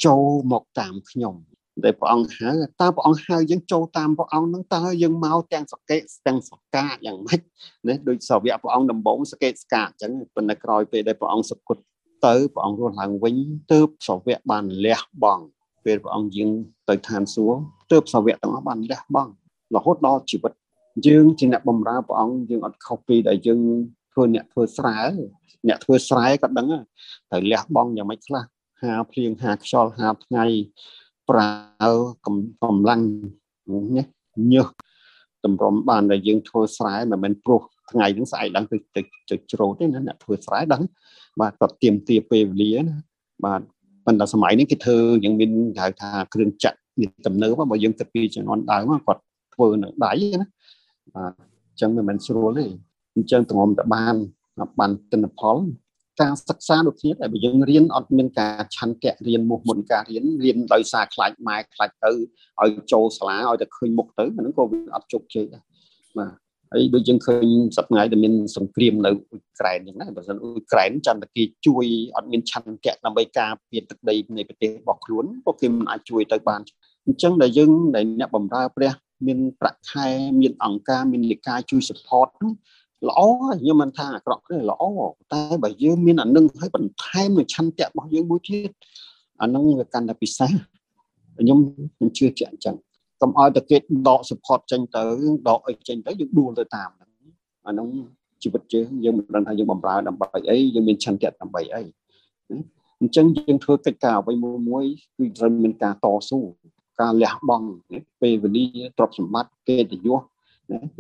[0.06, 1.36] ចូលមកតាមខ្ញុំ
[1.84, 2.52] ដែលព្រះអង្គហៅ
[2.82, 7.42] តើព្រះអង្គហៅយើងចូលតាមព្រះអង្គនឹងតើយើងមកទាំងសកេទាំងសកាយ៉ាងម៉េច
[7.88, 11.82] ណាដូចសាវកព្រះអង្គដំបងសកេសកាអញ្ចឹងប៉ុន្តែក្រោយពេលដែលព្រះអង្គសគត់
[12.26, 13.36] ទៅព្រះអង្គរស់ឡើងវិញ
[13.72, 15.44] ទើបសាវកបានលះបង់
[15.86, 16.50] ពេលព្រះអង្គយាង
[16.90, 17.60] ទៅឋានសួគ៌
[17.92, 19.32] ទើបសាវកទាំងអស់បានលះបង់
[19.76, 20.54] រហូតដល់ជីវិត
[21.08, 23.62] យើងជាអ្នកបម្រើព្រះអង្គយើងអត់ខុសពីដែលយើង
[24.14, 24.98] ធ្វើអ្នកធ្វើស្រែ
[25.68, 26.68] អ្នកធ្វើស្រែក៏ដឹង
[27.30, 28.44] ត្រូវលះបង់យ៉ាងម៉េចខ្លះ
[28.84, 30.46] ហាភ្លៀងហាខ្យល់ហាថ្ងៃ
[31.30, 31.50] ប្រើ
[32.26, 33.02] កម្លាំង
[33.96, 34.06] នេះ
[34.54, 34.68] ញើស
[35.46, 40.82] តម្រុំបានដែលយើងធ្វើស្រែមិនមែនព្រោះថ្ងៃហ្នឹងស្អែកឡើងទៅទៅច្រូតទេណាអ្នកធ្វើស្រែដឹង
[41.42, 42.96] បាទគាត់ទៀមទាពេលវេលាណា
[43.46, 43.62] បាទ
[44.06, 49.22] ប៉ុន្តែសម័យនេះគេធ្វើយ៉ាងមានហៅថាគ្រឿងចាក់មានទំនើបបើយើងទៅពីជំនាន់ដើមគាត់
[49.54, 50.48] ធ្វើនឹងដៃណា
[51.16, 51.32] បាទ
[51.68, 52.66] អញ្ចឹងមិនមែនស្រួលទេ
[53.16, 54.16] អញ្ចឹងតម្រុំតបាន
[54.80, 55.58] បានទិន្នផល
[56.22, 62.12] ការសិក្សាដូចគ្នាតែបើយើងរៀនអត់មានការឆន្ទៈរៀនមុខមុនការរៀនរៀនដោយសារខ្លាចម៉ែខ្លាចទៅ
[62.62, 65.64] ឲ្យចូលសាលាឲ្យតែឃើញមុខទៅអាហ្នឹងក៏វាអត់ជោគជ័យដែរ
[66.20, 66.32] បាទ
[66.72, 76.62] ហើយដូចយើងឃើញសប្តាហ៍ថ្ងៃដែលមានសង្គ្រាមនៅអ៊ុយក្រែនយ៉ាងណាបើមិនអ៊ុយក្រែនចន្ទគេជួយអត់មានឆន្ទៈដើម្បីការពារទឹកដីនៃប្រទេសរបស់ខ្លួនពួកគេមិនអាចជួយទៅបាន
[77.06, 78.94] អញ្ចឹងដែលយើងដែលអ្នកបម្រើព្រះ
[79.28, 80.08] មានប្រាក់ខែ
[80.42, 82.30] មានអង្គការមានលេខាជួយ support
[83.08, 83.20] ល្អ
[83.60, 84.84] ខ្ញុំមិនថាអាក្រក់ទេល្អ
[85.34, 88.70] តែបើយើងមានអានឹងឲ្យបន្ថែមនឹងឆន្ទៈរបស់យើងមួយទៀត
[89.42, 90.52] អានឹងវាកាន់តែពិសេស
[91.40, 91.60] ខ្ញុំ
[91.96, 92.76] ខ្ញុំជឿជាក់អញ្ចឹង
[93.22, 95.04] កុំឲ្យតែគេដក support ចេញទៅ
[95.48, 96.90] ដកអីចេញទៅយើងដួលទៅតាម
[97.68, 97.88] អានឹង
[98.44, 101.84] ជីវិតយើងយើងមិនដឹងថាយើងបំរើដើម្បីអីយើងមានឆន្ទៈដើម្បីអី
[103.00, 104.86] អញ្ចឹងយើងធ្វើកិច្ចការអ្វីមួយមួយ
[105.18, 106.40] គឺត្រូវមានការតស៊ូ
[107.02, 107.68] ការលះបង់
[108.22, 108.66] ពេលវេលា
[108.98, 110.22] ទ្រព្យសម្បត្តិកិត្តិយស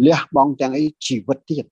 [0.05, 1.65] លះបង់ទាំងអីជីវិតទៀត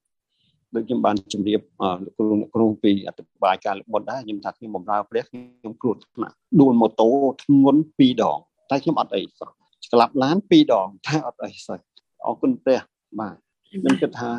[0.76, 1.62] ដូចខ្ញុំបានជម្រាប
[2.04, 7.10] លោកគ្រូអ្នកគ្រូពីអធិប្បាយការលបុតដែរខ្ញុំថាខ្ញុំបំរើព្រះខ្ញុំគ្រោះថ្នាក់ដួលម៉ូតូ
[7.44, 9.50] ធ្ងន់2ដងតែខ្ញុំអត់អីសោះ
[9.94, 11.80] ក្លាប់ឡាន2ដងថាអត់អីសោះ
[12.26, 12.82] អរគុណព្រះ
[13.20, 13.36] បាទ
[13.68, 14.32] ខ្ញុំគិតថា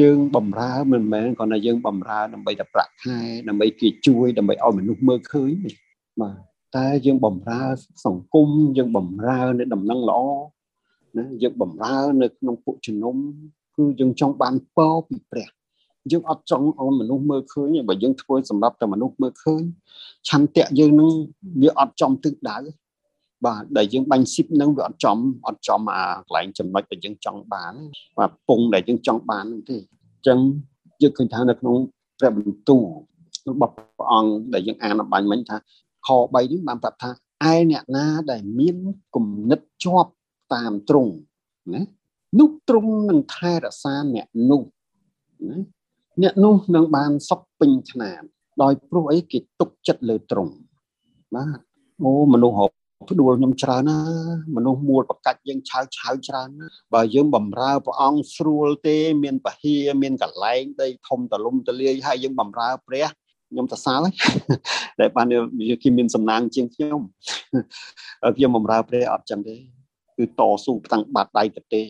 [0.00, 3.18] យើងបំរើមិនមែនគ្រាន់តែយើងបំរើដើម្បីតែប្រាក់ខែ
[3.48, 5.52] ដើម្បីគេជួយដើម្បីឲ្យមនុស្សមើលឃើញ
[6.20, 6.38] បាទ
[6.76, 7.62] តែយើងបំរើ
[8.06, 10.22] សង្គមយើងបំរើនៅដំណឹងល្អ
[11.18, 13.16] ណាយើងបំរើនៅក្នុងពួកជំនុំ
[13.80, 15.48] គឺយើងចង់បានពរពីព្រះ
[16.10, 19.62] យើងអត់ចង់ឲ្យមនុស្សមើលឃើញបើយើងធ្វើសម្រាប់តែមនុស្សមើលឃើញ
[20.28, 21.10] ឆន្ទៈយើងនឹង
[21.62, 22.56] វាអត់ចំទិសដៅ
[23.46, 27.74] បាទដែលយើងបាញ់ស៊ីបនឹងវាអត់ចំអត់ចំអាកន្លែងចំណុចដែលយើងចង់បាន
[28.18, 30.38] បាទពងដែលយើងចង់បានទេអញ្ចឹង
[31.02, 31.76] យើងឃើញថានៅក្នុង
[32.18, 32.84] ព្រះបន្ទូល
[33.48, 35.56] របស់ព្រះអង្គដែលយើងអានបាញ់មិញថា
[36.06, 37.10] ខ3នេះបានប្រាប់ថា
[37.50, 38.76] ឯអ្នកណាដែលមាន
[39.14, 40.10] គំនិតជាប់
[40.54, 41.12] តាមត្រង់
[41.74, 41.82] ណា
[42.38, 44.62] នោះទ្រង់នឹងថែរក្សាអ្នកនោះ
[45.48, 45.58] ណា
[46.22, 48.20] អ្នកនោះនឹងបានសុខពេញឆ្នាំ
[48.62, 50.54] ដោយព្រោះអីគេទុកចិត្តលើទ្រង់
[51.34, 51.58] បាទ
[52.02, 52.70] អូមនុស្សហូប
[53.10, 53.98] ផ្ដួលខ្ញុំច្រើនណា
[54.56, 63.06] មនុស្សមូលប្រកាច់យើងឆៅឆៅច្រើនណាបើយើងបំរើព្រះអង្គស្រួលទេ មានពហិយមានកលែងដីធំតលំតលាយហើយយើងបំរើព្រះ
[63.50, 64.00] ខ្ញុំទៅសាល
[65.00, 65.26] ដែលបាន
[65.82, 67.00] គេមានសំណាងជាងខ្ញុំ
[68.36, 69.56] ខ្ញុំបំរើព្រះអត់ចឹងទេ
[70.16, 71.82] គឺតស៊ូផ្ទាំងបាត់ដៃទៅទេ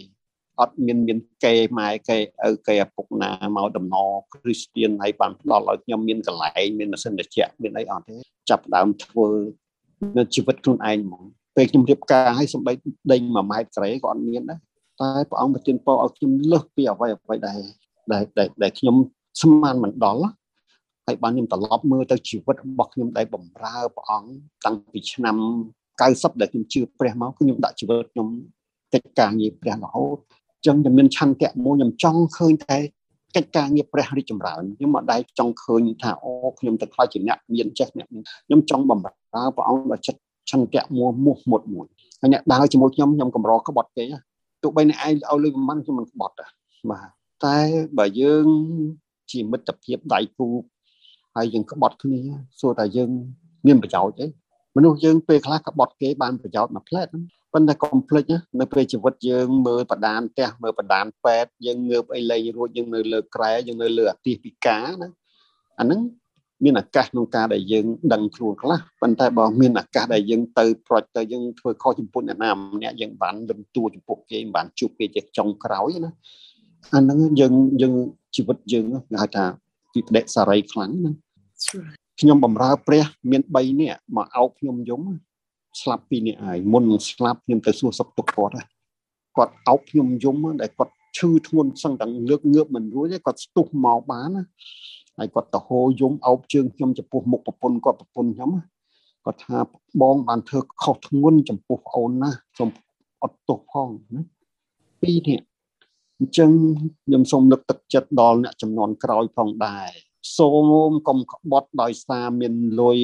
[0.61, 2.19] អត់មានមានកេម៉ែកេ
[2.49, 3.97] ឪកេឪពុកណាមកដំណ
[4.33, 8.17] គ្រីស្ទៀនហើយបានផ្ដល់ឲ្យខ្ញុំមានកន្លែងមានម៉ាស៊ីនត្រជាក់មានអីអត់ទេ
[8.51, 9.29] ចាប់ដើមធ្វើ
[10.17, 11.23] នៅជីវិតខ្លួនឯងហ្មង
[11.57, 12.73] ពេលខ្ញុំរៀបការឲ្យសំបី
[13.13, 14.59] ដេញ1ម៉ែត្រក្រេក៏អត់មានដែរ
[15.01, 17.61] តែព្រះអង្គប្រទានពរឲ្យខ្ញុំលើសពីអ្វីអ្វីដែរ
[18.13, 18.25] ដែល
[18.63, 18.97] ដែលខ្ញុំ
[19.41, 20.31] ស្មានមិនដល់
[21.07, 24.31] ហើយបានខ្ញុំត្រឡប់មើលទៅជីវិតរបស់ខ្ញុំដែលបំរើព្រះអង្គ
[24.67, 25.37] តាំងពីឆ្នាំ
[25.91, 28.29] 90ដែលខ្ញុំជឿព្រះមកគឺខ្ញុំដាក់ជីវិតខ្ញុំ
[28.93, 30.19] កិច្ចការងារព្រះរហូត
[30.67, 32.79] ចឹងខ្ញុំមានឆន្ទៈមួយខ្ញុំចង់ឃើញតែ
[33.37, 39.11] កិច្ចការងារព្រះរីកចម្រើនខ្ញុំមិនដែលចង់ឃើញថាអូខ្ញុំទៅខ្លាចជាអ្នកមានចេះអ្នកខ្ញុំចង់បំរើ
[39.57, 40.21] ព្រះអង្គដល់ចិត្ត
[40.51, 41.87] ឆន្ទៈមួយមុះមុតមួយ
[42.21, 44.05] ហើយអ្នកដើរជាមួយខ្ញុំខ្ញុំកម្រក្បត់គេ
[44.63, 46.51] ទោះបីអ្នកឯងឲ្យលុយប្រហែលខ្ញុំមិនក្បត់ដែរ
[46.91, 47.09] បាទ
[47.45, 47.59] តែ
[47.99, 48.47] បើយើង
[49.33, 50.49] ជាមិត្តភាពដៃគូ
[51.37, 52.21] ហើយយើងក្បត់គ្នា
[52.61, 53.11] សួរថាយើង
[53.67, 54.27] មានប្រយោជន៍អី
[54.77, 57.07] មនុស្សយើងពេលខ្លះក្បត់គេបានប្រយោជន៍មួយផ្លែត
[57.53, 58.25] ប៉ុន្តែកុំភ្លេច
[58.61, 65.11] នៅពេលជីវិតយើងមើលបដានផ្ទះមើលបដានពេទ្យយើងងើបអីលេងរួចយើងនៅលើក្រែយើងនៅលើអាទិពិការណា
[65.81, 66.01] អាហ្នឹង
[66.65, 76.13] មានឱកាសក្នុងការដែលយើងដឹងខ្លួនខ្លះប៉ុន្តែបើមានឱកាសដែលយើងទៅប្រូចទៅយើងធ្វើខុសចំពោះអ្នកណាម្នាក់យើងបានលំទួចំពោះគេបានជួបគេជាចុងក្រោយណា
[76.95, 77.95] អាហ្នឹងយើងយើង
[78.37, 79.45] ជីវិតយើងគេហៅថា
[79.93, 81.13] ពីបដិសារីខ្លាំងណា
[82.21, 85.03] ខ្ញុំបំរើព្រះ មាន3នាក់មកអោបខ្ញុំយំ
[85.81, 88.55] ស្លាប់ពីរនាក់ហើយមុនស្លាប់ខ្ញុំទៅសួរសុខទុក្ខគាត់
[89.37, 94.45] គាត់អោបខ្ញុំយំដែលគាត់ឈឺធ្ងន់សឹងតែលើកងើបមិនរួចទេគាត់ស្ទុះមកបានណា
[95.19, 98.51] ហើយគាត់ទៅហូរយំអោបជើងខ្ញុំចំពោះមុខប្រពន្ធគាត់ប្រពន្ធខ្ញុំ
[99.25, 99.59] គាត់ថា
[100.03, 102.69] បងបានធ្វើខុសធ្ងន់ចំពោះប្អូនណាសូម
[103.23, 104.23] អត់ទោសផងណា
[105.03, 105.41] ពីរនេះ
[106.19, 106.51] អញ្ចឹង
[107.05, 109.91] ខ្ញុំសូមលើកទឹកចិត្តដល់អ្នកចំនួនក្រោយផងដែរ
[110.37, 110.51] សូ
[110.91, 113.01] មកុំក្បត់ដោយសារមានលុយ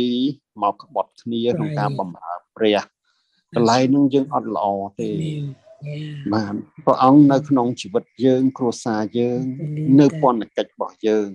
[0.62, 2.78] មកក្បត់គ្នាក្នុងការបម្រើព្រះ
[3.54, 4.66] កន្លែងនឹងយើងអត់ល្អ
[5.00, 5.10] ទេ
[6.32, 9.40] បាទព្រះអង្គនៅក្នុងជីវិតយើង គ្រួសារយើង
[10.00, 11.28] នៅពន្ធកិច្ចរបស់យើង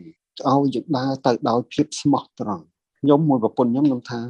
[0.48, 2.66] ឲ្យយើងដើរទៅដោយភាពស្មោះត្រង់
[3.00, 4.22] ខ្ញុំមួយប្រពន្ធខ្ញុំខ្ញុំថា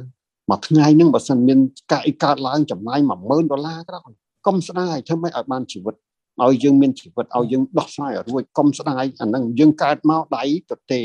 [0.50, 1.58] មួយថ្ងៃហ្នឹងបើសិនមាន
[1.92, 4.12] កាក់អីកើតឡើងចំណាយ10000ដុល្លារក៏ដោយ
[4.46, 5.94] កុំស្ដាយធ្វើម៉េចឲ្យបានជីវិត
[6.42, 11.02] ឲ្យយើងមានជីវិតឲ្យយើងដោះស្រាយឲ្យរួចកុំស្ដាយអាហ្នឹងយើងកើតមកដៃទៅទេ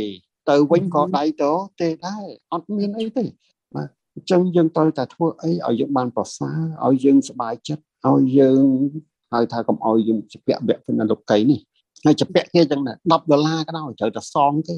[0.49, 3.23] ទៅវិញក៏ដៃទៅទេដែរអត់មានអីទេ
[3.75, 8.65] បាទអញ្ចឹងយើងត្រូវតែធ្វើអីឲ្យយើងបានប្រសើរឲ្យយើងសប្បាយចិត្តឲ្យយើង
[9.33, 11.59] ហៅថាកុំឲ្យយើងជាពាក់វគ្គពីលោកីនេះ
[12.05, 14.77] ហើយជាពាក់គេចឹងដែរ10ដុល្លារក៏ដោយត្រូវតែសងទេ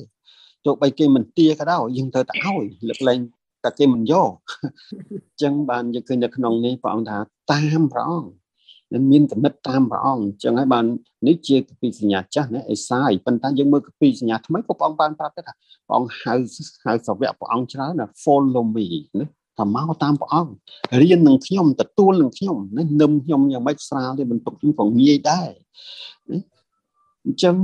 [0.65, 3.19] ទោះបីគេមិនទាក៏ដោយយើងត្រូវតែឲ្យលើកលែង
[3.63, 4.31] តែគេមិនយក
[5.11, 7.17] អញ្ចឹងបានយើងឃើញនៅក្នុងនេះព្រះអង្គថា
[7.51, 8.29] តាមព្រះអង្គ
[8.93, 10.85] នឹងមានកំណត់តាមព្រះអង្គអញ្ចឹងហើយបាន
[11.27, 15.53] នេះជាគពីសញ្ញាចាស់ណាអេសាយប៉ុន្តែយើងមើលគពីសញ្ញាថ្មីក៏ព្រះអង្គបានប្រាប់ដែរថា
[15.87, 16.33] ព្រះអង្គហៅ
[16.85, 18.87] ហៅសាវកព្រះអង្គច្រើនណា follow me
[19.19, 19.25] ណា
[19.59, 20.51] ថាមកតាមព្រះអង្គ
[21.01, 25.49] រៀននឹងខ្ញុំទទួលនឹងខ្ញុំណានឹមខ្ញុំយ៉ាងម៉េចស្រាលទេបន្ទុកខ្ញុំក៏ងាយដែរ
[27.25, 27.55] អញ្ចឹង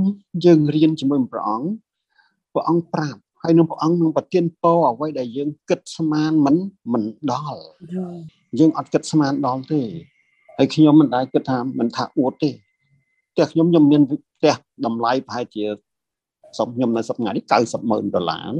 [0.44, 1.68] យើងរៀនជាមួយព្រះអង្គ
[2.52, 6.56] ព្រះអង្គប្រាប់ហើយនឹងព្រះអង្គនឹងប្រទានពរអ្វីដែលយើងគិតស្មានមិន
[6.92, 7.62] មិនដល់
[8.58, 9.82] យើងអត់គិតស្មានដល់ទេ
[10.58, 12.50] ហើយខ្ញុំមិនដែលគិតថាមិនថាអួតទេ
[13.32, 14.54] ផ្ទះខ្ញុំខ្ញុំមានផ្ទះ
[14.86, 15.64] តម្លៃប្រហែលជា
[16.58, 18.52] សុំខ្ញុំនៅសប្តាហ៍នេះ90ម៉ឺនដុល្លារ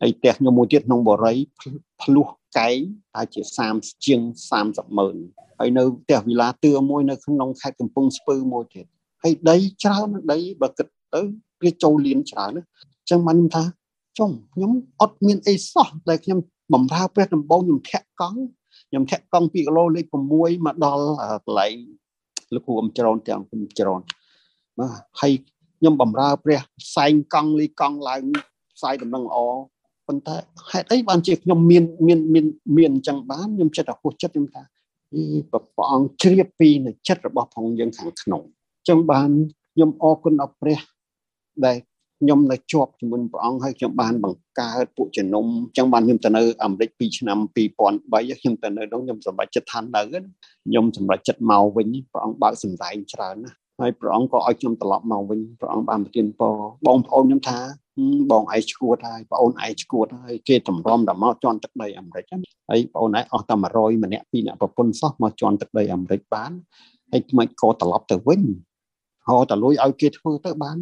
[0.00, 1.36] ហើយផ្ទះខ្ញុំមួយទៀតក្នុងបរិយ
[2.02, 2.26] ភ្លោះ
[2.58, 2.78] កែង
[3.14, 3.40] តែជា
[3.74, 4.20] 30ជាង
[4.60, 5.16] 30ម៉ឺន
[5.58, 8.86] ហើយនៅផ្ទះវិឡាតឿមួយនៅក្នុងខេត្តកំពង់ស្ពឺមួយទៀត
[9.22, 11.22] ហើយដីច្រើនដីបើគិតទៅ
[11.62, 13.64] វាចូលលៀនច្រើនណាអញ្ចឹងបានខ្ញុំថា
[14.18, 16.38] ចុំខ្ញុំអត់មានអីសោះដែលខ្ញុំ
[16.72, 18.40] បំរើព្រះដំបងខ្ញុំធាក់កង់
[18.96, 20.06] ខ្ញុំធាក់កង់2គីឡូលេខ
[20.36, 21.04] 6មកដល់
[21.46, 21.74] កន្លែង
[22.54, 24.00] លោកគ្រូអំច្រនទាំងគុំច្រន
[24.78, 25.32] បាទហើយ
[25.78, 28.22] ខ្ញុំបំរើព្រះផ្សែងកង់លីកង់ឡើង
[28.76, 29.38] ផ្សាយដំណឹងល្អ
[30.06, 30.36] ប៉ុន្តែ
[30.70, 32.44] ហេតុអីបានជាខ្ញុំមានមានមាន
[32.76, 34.62] មានអញ្ចឹងបានខ្ញុំចិត្តតែហួសចិត្តខ្ញុំថា
[35.50, 39.30] ព្រះអង្គជ្រាបពីនៅចិត្តរបស់ផងយើងខាងក្នុងអញ្ចឹងបាន
[39.72, 40.78] ខ្ញុំអរគុណដល់ព្រះ
[41.64, 41.76] ដែល
[42.20, 56.54] ខ្ញុំនៅជាប់ជាមួយព្រះអង្គហើយខ្ញុំបានបង្កើតពួកជំនុំអញ្ចឹងបានខ្ញុំទៅនៅអាមេរិកពីឆ្នាំ2003ខ្ញុំទៅនៅនោះខ្ញុំសម្រេចចិត្តឋាននៅខ្ញុំសម្រេចចិត្តមកវិញព្រះអង្គបើកសម្ដែងច្រើនណាស់ហើយព្រះអង្គក៏ឲ្យខ្ញុំត្រឡប់មកវិញព្រះអង្គបានប្រទានពរ
[56.86, 57.58] បងប្អូនខ្ញុំថា
[58.30, 62.24] បងឯងឈួតហើយបងអូនឯងឈួតហើយគេតម្រាំដល់មកជន់ទឹកដីអាមេរិក
[62.70, 66.50] ហើយបងអូនឯងអស់តែ100ម្នាក់ពីរអ្នកប្រពន្ធសោះមកជន់ទឹកដីអាមេរិកបាន
[67.12, 68.42] ហើយថ្មីក៏ត្រឡប់ទៅវិញ
[69.28, 70.78] ហៅតលួយឲ្យគេធ្វើទៅបាន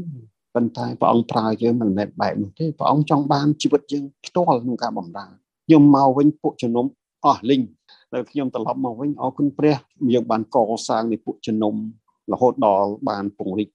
[0.54, 5.26] ប៉ុន្តែព្រះអង្គប្រើយើងមិនមែនបែបនោះទេព្រះអង្គចង់បានជីវិតយើងផ្ទាល់ក្នុងការបម្រើ
[5.66, 6.86] ខ្ញុំមកវិញពួកជំនុំ
[7.24, 7.62] អស់លីង
[8.12, 9.76] ហើយខ្ញុំត្រឡប់មកវិញអរគុណព្រះ
[10.14, 10.56] យើងបានក
[10.88, 11.74] សាងនៃពួកជំនុំ
[12.32, 13.70] រហូតដល់បានពង្រីក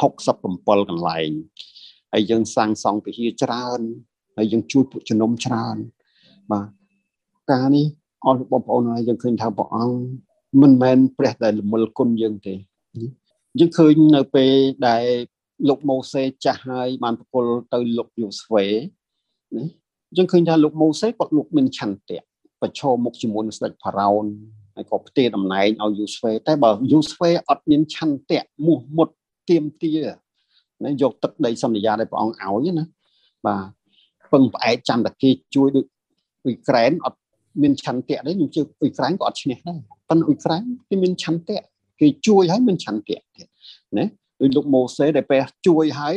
[0.00, 1.30] 67កន្លែង
[2.12, 3.80] ហើយយើងសាងសង់ពហិច្រើន
[4.36, 5.76] ហើយយើងជួយពួកជំនុំច្រើន
[6.50, 6.68] បាទ
[7.50, 7.86] ការនេះ
[8.26, 9.96] អរបងប្អូនហើយយើងឃើញថាព្រះអង្គ
[10.62, 12.54] មិនមែនព្រះដែលល្មិលគុណយើងទេ
[13.58, 14.52] យើងឃើញនៅពេល
[14.88, 15.04] ដែល
[15.68, 18.64] លោកម៉ូសេចាស់ហើយបានប្រគល់ទៅលោកយូស្វេ
[19.56, 19.64] ណា
[20.16, 22.18] យើងឃើញថាលោកម៉ូសេគាត់លោកមានឆន្ទៈ
[22.60, 24.24] ប្រឈមមុខជាមួយនឹងស្ដេចផារ៉ោន
[24.74, 29.08] ហើយក៏ផ្ទេរតំណែងឲ្យយូស្វេតែបើយូស្វេអត់មានឆន្ទៈមោះមុត
[29.48, 29.92] ទៀមទា
[30.84, 32.84] ណាយកទឹកដីសន្យាដែលព្រះអង្គឲ្យណា
[33.46, 33.64] បាទ
[34.32, 35.84] ពឹងផ្អែកចាំតែគេជួយដូច
[36.44, 37.18] អ៊ុយក្រែនអត់
[37.62, 41.58] មានឆន្ទៈទេខ្ញុំជឿអ៊ុយក្រែនក៏អត់ឈ្នះដែរប៉ុន្តែអ៊ុយក្រែនគេមានឆន្ទៈ
[42.00, 43.46] គេជួយឲ្យមានឆន្ទៈទៀត
[43.98, 44.06] ណា
[44.40, 46.16] ដោយលោកម៉ូសេដែលព្រះជួយហើយ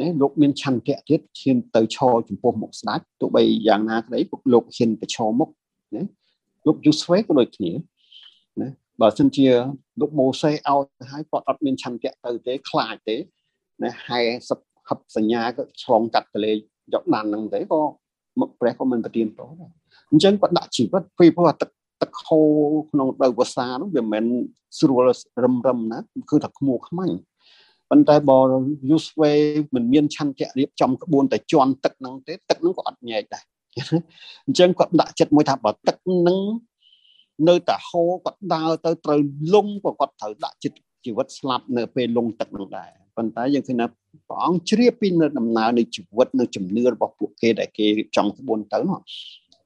[0.00, 5.50] ណាលោកមានឆន្ទៈទៀតឈានទៅឈរចំពោះមុខស្ដេចទោះបីយ៉ាងណាក្តីពួកលោកហ៊ានប្រឈមមុខ
[5.96, 6.02] ណា
[6.66, 7.72] លោកយូស្វេក៏ដូចគ្នា
[8.60, 8.68] ណា
[9.00, 9.46] បើសិនជា
[10.00, 10.58] លោកម៉ូសេឲ្យ
[11.10, 13.16] ហើយគាត់អត់មានឆន្ទៈទៅទេខ្លាចទេ
[13.82, 14.50] ណាហែស
[14.88, 16.56] ហឹបសញ្ញាក៏ឆ្លងកាត់ទលេយ
[17.00, 17.80] កដានហ្នឹងទេក៏
[18.60, 19.70] ព្រះក៏មិនប្រទានពរដែរ
[20.10, 21.70] អញ្ចឹងគាត់ដាក់ជីវិតពីព្រោះទឹក
[22.02, 22.48] ទឹកហូរ
[22.90, 24.24] ក្នុងដៅវសានោះវាមិនមែន
[24.78, 25.02] ស្រួល
[25.44, 25.98] រឹមរឹមណា
[26.30, 27.16] គឺថាខ្មួខ្មាញ់
[27.90, 28.38] ប៉ុន្តែបើ
[28.94, 29.38] use way
[29.74, 33.44] មិនមានឆន្ទៈរៀបចំក្បួនតែជន់ទឹកហ្នឹងទេទឹកហ្នឹងក៏អត់ញែកដែរ
[34.46, 36.40] អញ្ចឹងគាត់ដាក់ចិត្តមួយថាបើទឹកហ្នឹង
[37.48, 39.20] នៅតែហូរគាត់ដើរទៅត្រូវ
[39.54, 43.86] លងក៏គាត់ត្រូវដាក់ចិត្តជីវិតស្លាប់នៅពេលលងទឹកហ្នឹងដែរប៉ុន្តែយើងឃើញថា
[44.28, 48.98] ព្រះអង្គជ្រាបពីនៅដំណើរនៃជីវិតនៅជំនឿរបស់ពួកគេដែលគេរៀបចំក្បួនទៅនោះ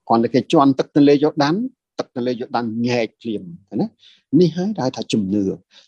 [0.09, 1.55] គាត់តែគេជន់ទឹកទន្លេយ៉ូដាន
[1.99, 3.43] ទឹកទៅលើយកដានញែកភ្លាម
[3.81, 3.87] ណា
[4.41, 5.45] នេះហើយដែលថាជំនឿ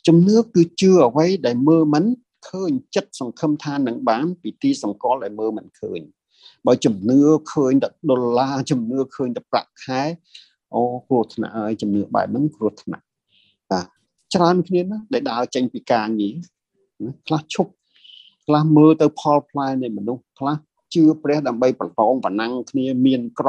[0.06, 2.04] ជំនឿគឺជឿអ្វីដែលមើលមិន
[2.48, 6.00] ឃើញចិត្តសង្ឃឹមថានឹងបានពីទីសង្កលដែលមើលមិនឃើញ
[6.66, 7.20] បើជំនឿ
[7.52, 10.02] ឃើញតែដុល្លារជំនឿឃើញតែប្រាក់ខែ
[10.74, 13.04] អូគ្រោះថ្នាក់ហើយជំនឿបែបហ្នឹងគ្រោះថ្នាក់
[13.70, 13.86] បាទ
[14.34, 16.34] ច្រើនគ្នាណាដែលដើរចេញពីការងារ
[17.26, 17.70] ខ្លះឈប់
[18.46, 20.56] ខ្លះមើលទៅផលផ្លែនៃមនុស្សខ្លះ
[20.94, 23.48] ជឿព្រះដើម្បីប្រតងបណ្ណាំងគ្នាមានក្រ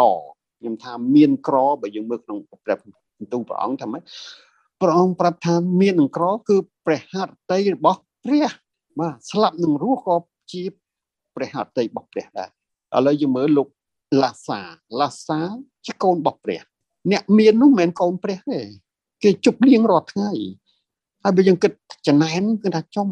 [0.60, 2.78] ខ្ញុំថាមានក្របើយើងមើលក្នុងព្រះ
[3.18, 4.04] បន្ទូលព្រះអង្គថាម៉េច
[4.82, 8.48] ព្រះអង្គប្រាប់ថាមាននឹងក្រគឺព្រះហឫទ័យរបស់ព្រះ
[9.00, 10.16] បាទស្លាប់នឹងរស់ក៏
[10.52, 10.64] ជា
[11.36, 12.50] ព្រះហឫទ័យរបស់ព្រះដែរ
[12.96, 13.68] ឥឡូវយើងមើលលោក
[14.22, 14.62] ឡាសា
[15.00, 15.40] ឡាសា
[15.86, 16.62] ជាកូនរបស់ព្រះ
[17.12, 18.60] អ្នកមាននោះមិនមែនកូនព្រះទេ
[19.24, 20.32] គេជប់លៀងរាល់ថ្ងៃ
[21.24, 21.72] ហើយបើយើងគិត
[22.08, 23.10] ចំណែនគឺថាចំ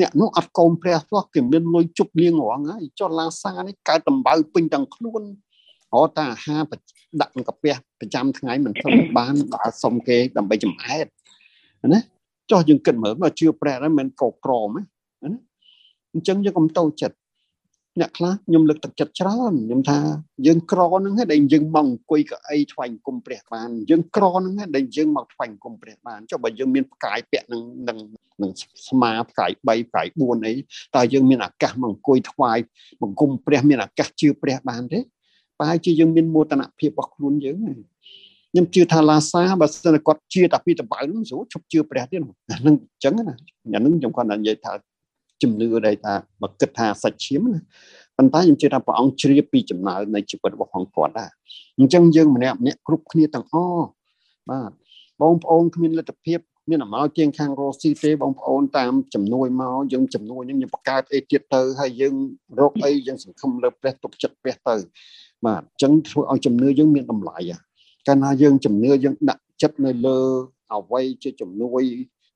[0.00, 5.22] អ្នកនោះអត់កូនព្រះសោះគេមានលុយជប់លៀងរងហើយចុះឡាសានេះកើតដំបៅពេញទាំងខ្លួន
[5.94, 6.62] រត់តែអាហារ
[7.20, 11.06] ដាក់ក្នុងកាពះប្រចាំថ្ងៃមិនធំបានដល់សុំគេដើម្បីចំអែត
[11.94, 12.00] ណា
[12.50, 14.84] ចុះយើងគិតមើលមកជឿព្រះហ្នឹងមិនកោក្រមណា
[16.14, 17.16] អញ្ចឹងយើងកុំតូចចិត្ត
[18.00, 19.98] អ្នកខ្លះខ្ញុំលើកទឹកចិត្តច្រើនខ្ញុំថា
[20.46, 27.98] យើងក្រហ្នឹងឯងដែលយើងមកអង្គុយកៅអីថ្វាយគុំព្រះបានយើងក្រហ្នឹងឯងដែលយើងមកថ្វាយគុំព្រះបានចុះបើយើងមានផ្កាយពាក់នឹងនឹង
[28.42, 28.50] នឹង
[28.88, 30.54] ស្មាផ្កាយ3ផ្កាយ4អី
[30.96, 32.58] តើយើងមានឱកាសមកអង្គុយថ្វាយ
[33.02, 35.00] បង្គំព្រះមានឱកាសជឿព្រះបានទេ
[35.58, 37.58] ប្រហែលជាយើងមានមោទនភាពរបស់ខ្លួនយើង
[38.54, 43.34] ខ្ញុំជឿថាឡាសាបើសិនគាត់ជឿតែពីតបៅហ្នឹងស្រួលឈប់ជឿព្រះទៀតហ្នឹងអញ្ចឹងណា
[43.74, 44.72] អាហ្នឹងខ្ញុំគាត់និយាយថា
[45.42, 47.60] ជំនឿដែលថាមកគិតថាសាច់ឈាមណា
[48.16, 51.30] ប៉ុន្តែខ្ញុំជឿថាព្រះអង្គជ្រាបពីចំណាយនៃជីវិតរបស់ផងគាត់ដែរ
[51.78, 53.86] អញ្ចឹងយើងម្នាក់ម្នាក់គ្រប់គ្នាទាំងអស់
[54.50, 54.70] បាទ
[55.20, 56.38] បងប្អូនគ្មានលទ្ធភាព
[56.70, 62.14] មានអំណោយជាងខាងរស់ស៊ីទេបងប្អូនតាមចំនួនមកយើងចំនួនហ្នឹងយើងបង្កើតអីទៀតទៅហើយយើង
[62.60, 64.76] រកអីយើងសង្ឃឹមលើព្រះទុកចិត្តព្រះទៅ
[65.46, 67.38] បាទអញ្ចឹងធ្វើឲ្យជំនឿយើងមានតម្លៃ
[68.06, 70.18] កាលណាយើងជំនឿយើងដាក់ចិត្តនៅលើ
[70.74, 71.82] អ្វីជាជំនួយ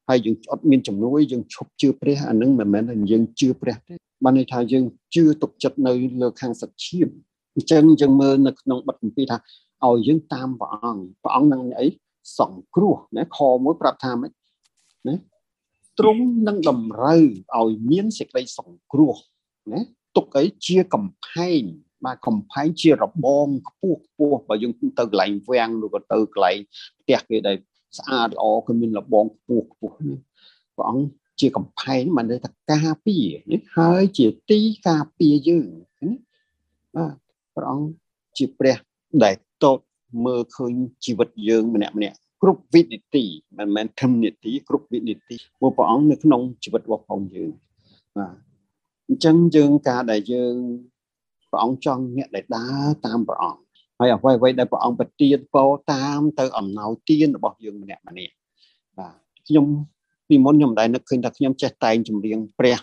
[0.08, 7.08] ហើយយើងអត់មានជំនួយយើងឈប់ជឿព្រះអានឹងមិនមែនថាយើងជឿព្រះទេបានន័យថាយើងជឿទុកចិត្តនៅលើខាងសច្ឈាម
[7.54, 9.38] អញ្ចឹងយើងមើលនៅក្នុងបទគម្ពីរថា
[9.86, 11.86] ឲ្យយើងតាមព្រះអង្គព្រះអង្គនឹងអី
[12.38, 14.32] សង្គ្រោះណាខមួយប្រាប់ថាម៉េច
[15.08, 15.14] ណា
[15.98, 17.22] ទ្រង់នឹងតម្រូវ
[17.56, 19.14] ឲ្យមានសេចក្តីសង្គ្រោះ
[19.72, 19.80] ណា
[20.16, 21.62] ទុកអីជាកំផែង
[22.04, 26.58] បាទកំផែងជារបងខ្ពស់ខ្ពស់បើយើងទៅកន្លែងវាំងឬក៏ទៅកន្លែង
[27.00, 27.56] ផ្ទះគេដែល
[27.98, 30.18] ស្អាតល្អគឺមានលបងខ្ពស់ខ្ពស់នេះ
[30.76, 31.04] ព្រះអង្គ
[31.40, 35.68] ជាកំផែងមិនន័យថាការពារនេះហើយជាទីការពារយើង
[36.02, 36.10] ណា
[36.96, 37.14] បាទ
[37.54, 37.88] ព្រះអង្គ
[38.36, 38.76] ជាព្រះ
[39.24, 39.34] ដែល
[39.64, 39.80] តត
[40.24, 40.72] មើលឃើញ
[41.04, 43.24] ជីវិតយើងម្នាក់ម្នាក់គ្រប់វិនិតិ
[43.58, 47.50] មិនមែនធម្មនិតិគ្រប់វិនិតិព្រោះព្រះអង្គនៅក្នុងជីវិតរបស់ផងយើង
[48.16, 48.34] បាទ
[49.08, 50.54] អញ្ចឹងយើងការដែលយើង
[51.50, 53.60] ព្រះអង្គចង់អ្នកដែលដើរតាមព្រះអង្គ
[53.98, 58.32] ហើយអ្វីអ្វីដែលព្រះអង្គប្រទានពោតាមទៅអំណោយទានរបស់យើងម្នាក់ម្នាក់
[58.98, 59.14] បាទ
[59.48, 59.66] ខ្ញុំ
[60.28, 62.78] ពីមុនខ្ញុំមិនដែលនឹកឃើញថាខ្ញុំចេះតែងចម្រៀងព្រះ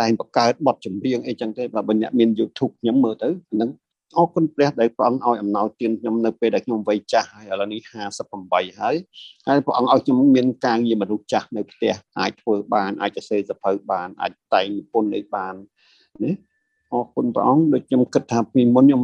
[0.00, 3.70] តែងបង្កើតបទចម្រៀងអីចឹងទេបើអ្នកមាន YouTube ខ្ញុំមើលទៅហ្នឹង
[4.18, 7.80] អរគុណព្រះដែលព្រះអង្គឲ្យអំណោយទានខ្ញុំនៅពេលដែលខ្ញុំវ័យចាស់ហើយឥឡូវនេះ
[8.30, 8.96] 58ហើយ
[9.46, 15.54] ហើយព្រះអង្គឲ្យខ្ញុំមានការងារមនុស្សចាស់នៅផ្ទះអាចធ្វើបានអាចសរសេរសភៅបានអាចតែងនិពន្ធអីបាន
[16.22, 16.32] ណា
[16.92, 19.02] អរគុណព្រះអង្គដូចខ្ញុំគិតថាពីមុនខ្ញុំ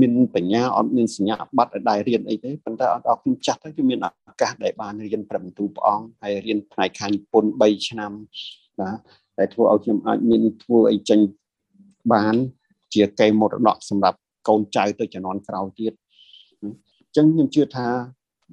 [0.00, 4.08] មានបញ្ញាអត់មានសញ្ញាបត្រដែលរៀនអីទេប៉ុន្តែអត់ដល់ខ្ញុំចាស់ទៅគឺមានឱ
[4.40, 8.12] កាសដែលបានរៀនប្របន្ទូព្រះអង្គហើយរៀនផ្នែកខាងពុន3ឆ្នាំ
[8.80, 8.98] បាទ
[9.38, 11.20] ដែលធ្វើឲ្យខ្ញុំអាចមានធ្វើអីចេញ
[12.12, 12.34] បាន
[12.94, 15.92] ជាកេរមរតកសម្រាប់កូនចៅទៅជំនាន់ក្រោយទៀត
[16.60, 17.88] អញ្ចឹងខ្ញុំជឿថា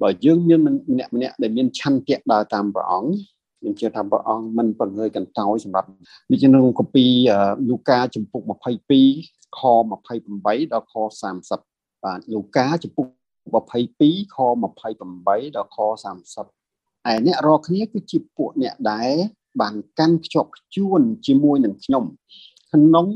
[0.02, 3.10] បើយើងមានម្នាក់ម្នាក់ដែលមានឆន្ទៈដើរតាមព្រះអង្គ
[3.60, 5.88] ខ្ញុំជឿថាព្រះអង្គមិនបង្ហើយកន្តើយសម្រាប់
[6.30, 7.06] នេះក្នុងកពី
[7.68, 8.42] លូកាចំពុក
[9.00, 9.60] 22ខ
[10.18, 10.94] 28ដល់ខ
[11.48, 13.06] 30បាទលូកាចំពុក
[13.70, 14.36] 22ខ
[14.96, 19.12] 28ដល់ខ30ឯអ្នករាល់គ្នាគឺជាពួកអ្នកដែល
[19.60, 22.04] បានកាន់ភ្ជាប់ខ្ជួនជាមួយនឹងខ្ញុំ
[22.72, 23.06] ក្នុង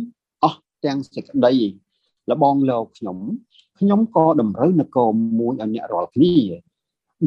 [0.44, 1.54] អស់ទាំងសេចក្តី
[2.30, 3.18] លបងលោកខ្ញុំ
[3.78, 6.35] ខ្ញុំក៏តម្រូវនគរមួយឲ្យអ្នករាល់គ្នា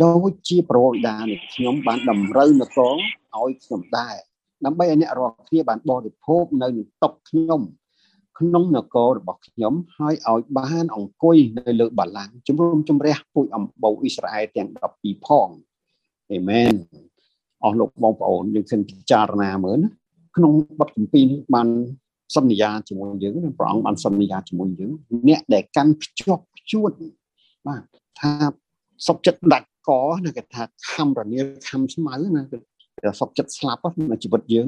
[0.03, 4.17] ដូចជាប្រវត្តិដានៃខ្ញុំបានតម្រូវនគរឲ្យខ្ញុំដែរ
[4.65, 7.61] ដើម្បីឲ្យអ្នករាល់គ្នាបានបរិភោគនៅនឹងតុខ្ញុំ
[8.39, 15.47] ក្នុងនគររបស់ខ្ញុំហើយឲ្យបានអង្គុយនៅលើបល្ល័ង្កជំរុំជម្រះពូជអម្បូរអ៊ីស្រាអែលទាំង12ផង
[16.31, 16.73] អេមែន
[17.63, 19.89] អស់លោកបងប្អូនយើងគិតពិចារណាមើលណា
[20.37, 21.67] ក្នុងបទកម្ពីនេះបាន
[22.35, 24.91] សន្យាជាមួយយើងព្រះអង្គបានសន្យាជាមួយយើង
[25.27, 26.91] អ្នកដែលកាន់ភ្ជាប់ភ្ជួន
[27.67, 27.81] បាទ
[28.19, 28.33] ថា
[29.07, 29.91] សុខចិត្តដាច់ ក
[30.25, 32.57] ណាគេថាខំរនាលខំស្មៅណាគឺ
[33.19, 34.67] សុខចិត្តស្លាប់នៅជីវិតយើង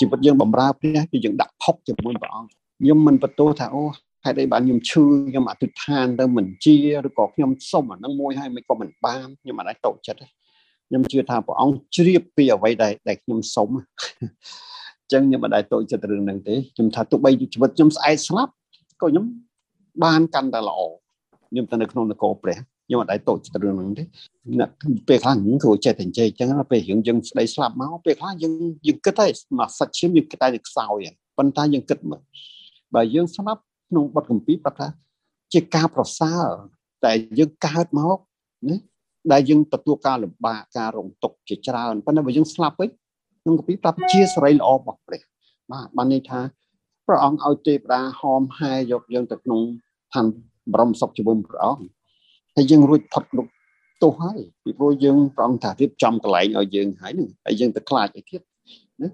[0.00, 2.50] ជីវិតយើងបំរើព្រះគឺយើងដាក់ផុកជាមួយព្រះអង្គ
[2.80, 3.82] ខ្ញុំមិនបន្ទោសថាអូ
[4.24, 10.20] ហេតុអីបានខ្ញុំឈឺខ្ញុំអធិដ្ឋានទៅមិនជាឬក៏ខ្ញុំសុំអានឹងមួយហើយមិនក៏មិនបានខ្ញុំអត់អាចតូចចិត្ត
[10.88, 13.68] ខ្ញុំជឿថាព្រះអង្គជ្រាបពីអ្វីដែលដែលខ្ញុំសុំ
[15.00, 18.52] អញ្ចឹងខ្ញុំមិនដែលតូចចិត្តរឿងហ្នឹងទេខ្ញុំថាទោះបីជីវិតខ្ញុំស្អែកស្លាប់
[19.00, 19.24] ក៏ខ្ញុំ
[20.04, 20.80] បានកាន់តែល្អ
[21.50, 24.04] ខ្ញុំទៅនៅក្នុងនគរព្រះ ខ្ញុំអត់ដែរតូចចិត្តរឿងហ្នឹងទេ
[25.08, 28.54] ពេលខ្លះគ្រូចេះតែនិយាយអញ្ចឹងពេលរឿងយើងស្ដីស្លាប់មកពេលខ្លះយើង
[28.86, 29.26] យើងគិតតែ
[29.58, 31.06] មកសាច់ឈាមយើងគិតតែខ្សោយ
[31.38, 32.22] ប៉ុន្តែយើងគិតមើល
[32.94, 34.88] បើយើងស្លាប់ក្នុងបទកម្ពីប្រាប់ថា
[35.52, 36.46] ជាការប្រសើរ
[37.04, 38.18] តែយើងកើតមក
[38.68, 38.76] ណា
[39.32, 42.90] ដែលយើងទទួលការលំបាកការរងទុក្ខជាច្រើនប៉ុន្តែបើយើងស្លាប់វិញ
[43.42, 45.22] ក្នុងកម្ពីប្រាប់ជាសេរីល្អរបស់ព្រះ
[45.72, 46.40] បាទបានន័យថា
[47.06, 49.60] ព្រះអង្គឲ្យទេវតាហោមហែយកយើងទៅក្នុង
[50.14, 50.26] ឋាន
[50.72, 51.84] បរមសុខជាមួយព្រះអង្គ
[52.56, 53.46] ហើយយើងរួចផុតលោក
[54.02, 58.40] ទោសហើយពីព្រោះយើងព្រះអង្គថារៀបចំកន្លែងឲ្យយើងហើយនឹងហើយយើងទៅខ្លាចអីទៀត
[59.02, 59.08] ណា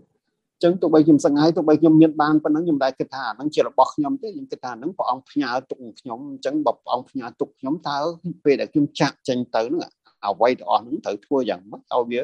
[0.62, 7.96] ចឹងទោះបីខ្ញុំសង្ហៃទោះបីខ្ញុំមានបានប៉ុណ្ណឹងខ្ញុំដែរគិតថាហ្នឹងជារបស់ខ្ញុំទេខ្ញុំគិតថាហ្នឹងព្រះអង្គផ្ញើទុកខ្ញុំអញ្ចឹងបើព្រះអង្គផ្ញើទុកខ្ញុំតើ
[8.44, 9.82] ពេលដែលខ្ញុំចាក់ចេញទៅហ្នឹង
[10.26, 12.20] អ្វីទាំងអស់ហ្នឹងត្រូវធ្វើយ៉ាងម៉េចឲ្យវា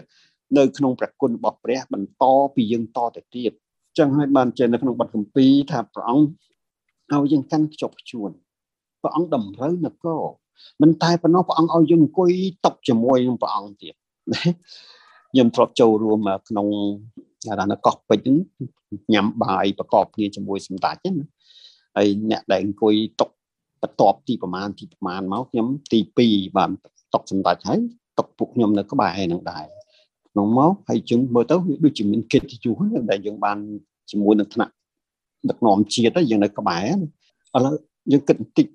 [0.58, 2.24] នៅក្នុងព្រះគុណរបស់ព្រះបន្ត
[2.54, 3.52] ពីយើងតទៅទៀត
[3.98, 8.30] ចឹងហើយបានចេះនៅក្នុងបទកម្ពីថាព្រះអង្គឲ្យយើងកាន់ខ្ជាប់ខ្ជួន
[9.02, 10.22] ព្រះអង្គតម្រូវនគរ
[10.82, 12.30] មិនតែប៉ុណ្ណោះព្រះអង្គឲ្យយើងអង្គុយ
[12.64, 13.94] តប់ជាមួយនឹងព្រះអង្គទៀត
[15.30, 16.66] ខ្ញុំធ្លាប់ចូលរួមក្នុង
[17.46, 18.32] ថានៅកោះពេជ្រ
[19.12, 21.26] ញ៉ាំបាយប្រកបគ្នាជាមួយសម្ដេចណា
[21.96, 23.30] ហើយអ្នកដែលអង្គុយតុក
[23.82, 26.70] បន្ទាប់ទីប្រមាណទីប្រមាណមកខ្ញុំទី2បាន
[27.14, 27.80] តុកសម្ដេចហើយ
[28.18, 29.66] តុកពួកខ្ញុំនៅក្បែរនឹងដែរ
[30.32, 32.76] ក្នុងមកហើយជឹងមើលទៅដូចជាមានកិត្តិយស
[33.10, 33.58] ដែលយើងបាន
[34.10, 34.72] ជាមួយនឹងថ្នាក់
[35.48, 36.86] ដឹកនាំជាតិយើងនៅក្បែរ
[37.56, 37.74] ឥឡូវ
[38.12, 38.66] យើងគិតបន្តិច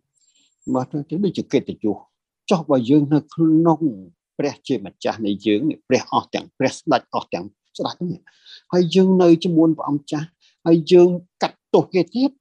[0.74, 1.98] មកទៅដូចជាកិត្តិយស
[2.50, 3.80] ចុះបើយើងនៅក្នុង
[4.38, 7.46] ព្រះជាម្ចាស់នៃយើងព្រះអស់ទាំងព្រះស្ដេចអស់ទាំង
[7.78, 8.20] ស្ដេចនេះ
[8.74, 10.28] ហើយយើងនៅជាមួយព្រះអង្គចាស់
[10.66, 11.10] ហើយយើង
[11.42, 12.32] កាត់ទោសគេទៀត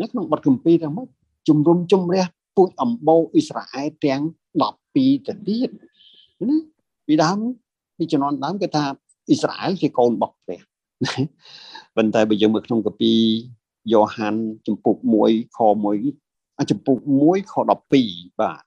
[0.00, 1.06] នៅក្នុងបទកម្ពីទាំងមក
[1.48, 2.24] ជំរុំជំរះ
[2.56, 4.20] ពូជអំបូរអ៊ីស្រាអែលទាំង
[4.62, 5.68] 12ទៅទៀត
[6.48, 6.56] ណា
[7.06, 7.38] ពីដើម
[7.96, 8.84] ពីជំនាន់ដើមគេថា
[9.28, 10.60] អ៊ីស្រាអែលជាកូនរបស់ព្រះ
[11.96, 13.12] ប៉ុន្តែបើយើងមើលក្នុងកាពី
[13.92, 14.34] យ៉ូហាន
[14.66, 15.58] ចំពុក1ខ
[15.94, 16.25] 1
[16.70, 17.54] ចំពុក1ខ
[17.98, 18.62] 12បាទ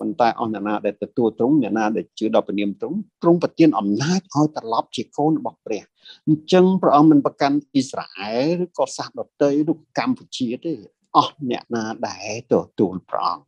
[0.00, 5.82] ប៉ុន្តែអស់អ្នកណាដែលទទួលទ្រង់អ្នកណាដែលជឿដល់ព្រះនាមទ្រង់ទ្រង់ប្រទានអំណាចឲ្យត្រឡប់ជាកូនរបស់ព្រះ
[6.26, 10.72] អញ្ចឹងព្រះអង្គមិនប្រកាន់អ៊ីស្រាអែលឬក៏សាសដទៃឬកម្ពុជាទេ
[11.16, 13.44] អស់អ្នកណាដែលទទួលព្រះអង្គ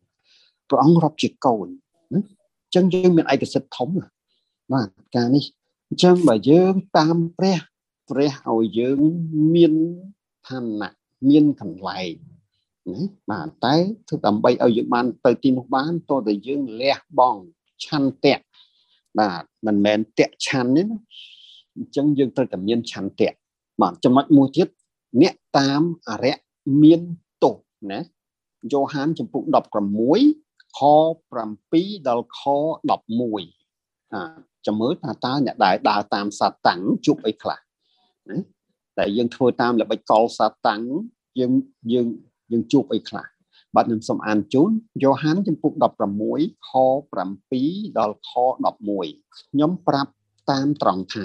[0.68, 1.68] ព្រះអង្គរាប់ជាកូន
[2.12, 3.88] អញ្ចឹងយើងមានឯកសិទ្ធិធំ
[4.72, 5.44] បាទការនេះ
[5.88, 7.58] អញ្ចឹងបើយើងតាមព្រះ
[8.10, 8.98] ព្រះឲ្យយើង
[9.54, 9.72] មាន
[10.48, 10.90] ឋានៈ
[11.28, 12.14] មានកន្លែង
[12.94, 13.74] ណាបាទតែ
[14.08, 17.40] ធ្វើដើម្បីឲ្យយើងបានទៅទីនោះបានតើតែយើងលះបង់
[17.84, 18.40] ឆន្ទៈ
[19.18, 20.98] បាទមិនមែនតៈឆន្ទទេណា
[21.76, 23.30] អញ្ចឹងយើងត្រូវតែមានឆន្ទៈ
[23.80, 24.68] បាទចំណុចមួយទៀត
[25.22, 26.36] អ្នកតាមអរិយ
[26.82, 27.00] មាន
[27.42, 27.56] ទោស
[27.90, 28.00] ណា
[28.72, 30.80] យ៉ូហានចំពុក16ខ
[31.30, 32.40] 7ដល់ខ
[32.90, 34.22] 11អា
[34.66, 37.58] ចាំមើលថាតើអ្នកដែលដើរតាមសាតាំងជួបអីខ្លះ
[38.30, 38.36] ណា
[38.98, 40.82] តែយើងធ្វើតាមល្បិចកលសាតាំង
[41.40, 41.52] យើង
[41.92, 42.06] យើង
[42.52, 43.26] យើងជួបអីខ្លះ
[43.74, 44.70] បាទខ្ញុំសូមអានជូន
[45.02, 45.72] យ៉ូហានចំពុក
[46.20, 46.70] 16ខ
[47.34, 48.30] 7ដល់ខ
[48.86, 50.12] 11ខ្ញុំប្រាប់
[50.50, 51.24] តាមត្រង់ថា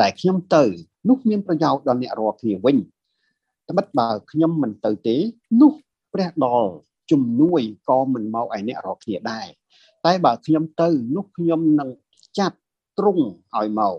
[0.00, 0.64] ដែលខ្ញុំទៅ
[1.08, 2.76] នោះមានប្រយោជន៍ដល់អ្នករាល់គ្នាវិញ
[3.68, 5.16] ត្បិតបើខ្ញុំមិនទៅទេ
[5.60, 5.72] នោះ
[6.12, 6.70] ព្រះដល់
[7.10, 9.48] ជំនួយក៏មិនមកឲ្យអ្នករាល់គ្នាដែរ
[10.06, 11.90] តែបើខ្ញុំទៅនោះខ្ញុំនឹង
[12.38, 12.58] ចាត់
[12.98, 13.24] ទ្រង់
[13.56, 13.94] ឲ្យមក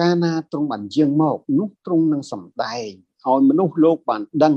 [0.00, 2.90] កាលណាទ្រង់បានយាងមកនោះទ្រង់នឹងសម្ដែង
[3.26, 4.54] ឲ្យមនុស្សលោកបានដឹង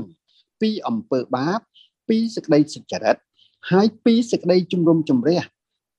[0.64, 1.60] ពីអំពើបាប
[2.08, 3.16] ពីសេចក្តីសុចរិត
[3.70, 5.40] ហើយពីសេចក្តីជំរុំជម្រះ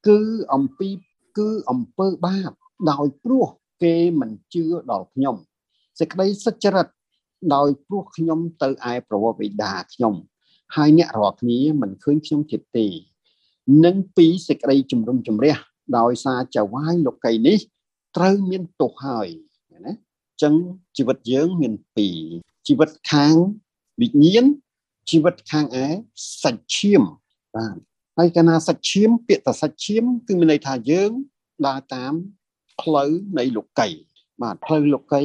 [0.07, 0.19] គឺ
[0.53, 0.89] អំពី
[1.37, 2.51] គឺអំពើបាប
[2.91, 3.47] ដោយព្រោះ
[3.83, 5.35] គេមិនជឿដល់ខ្ញុំ
[5.99, 6.87] សេចក្តីសុចរិត
[7.55, 10.13] ដោយព្រោះខ្ញុំទៅឯប្រវត្តិបិតាខ្ញុំ
[10.75, 12.87] ហើយអ្នករាល់គ្នាមិនឃើញខ្ញុំទៀតទេ
[13.85, 15.55] និងពីសេចក្តីជំរុំជម្រះ
[15.97, 17.59] ដោយសារចៅវាយលោកីនេះ
[18.17, 19.27] ត្រូវមានទោសហើយ
[19.71, 20.53] ណាអញ្ចឹង
[20.97, 22.17] ជីវិតយើងមានពីរ
[22.67, 23.35] ជីវិតខាង
[24.01, 24.45] វិញ្ញាណ
[25.09, 25.85] ជីវិតខាងឯ
[26.43, 27.03] សាច់ឈាម
[27.55, 27.77] បាទ
[28.17, 31.11] ហើយកាលណាសាច់ឈាម ពាក្យថាសាច់ឈាមគឺមានន័យថាយើង
[31.67, 32.13] ដើរតាម
[32.81, 33.89] ផ្លូវនៃលោកី
[34.41, 35.23] បាទផ្លូវលោកី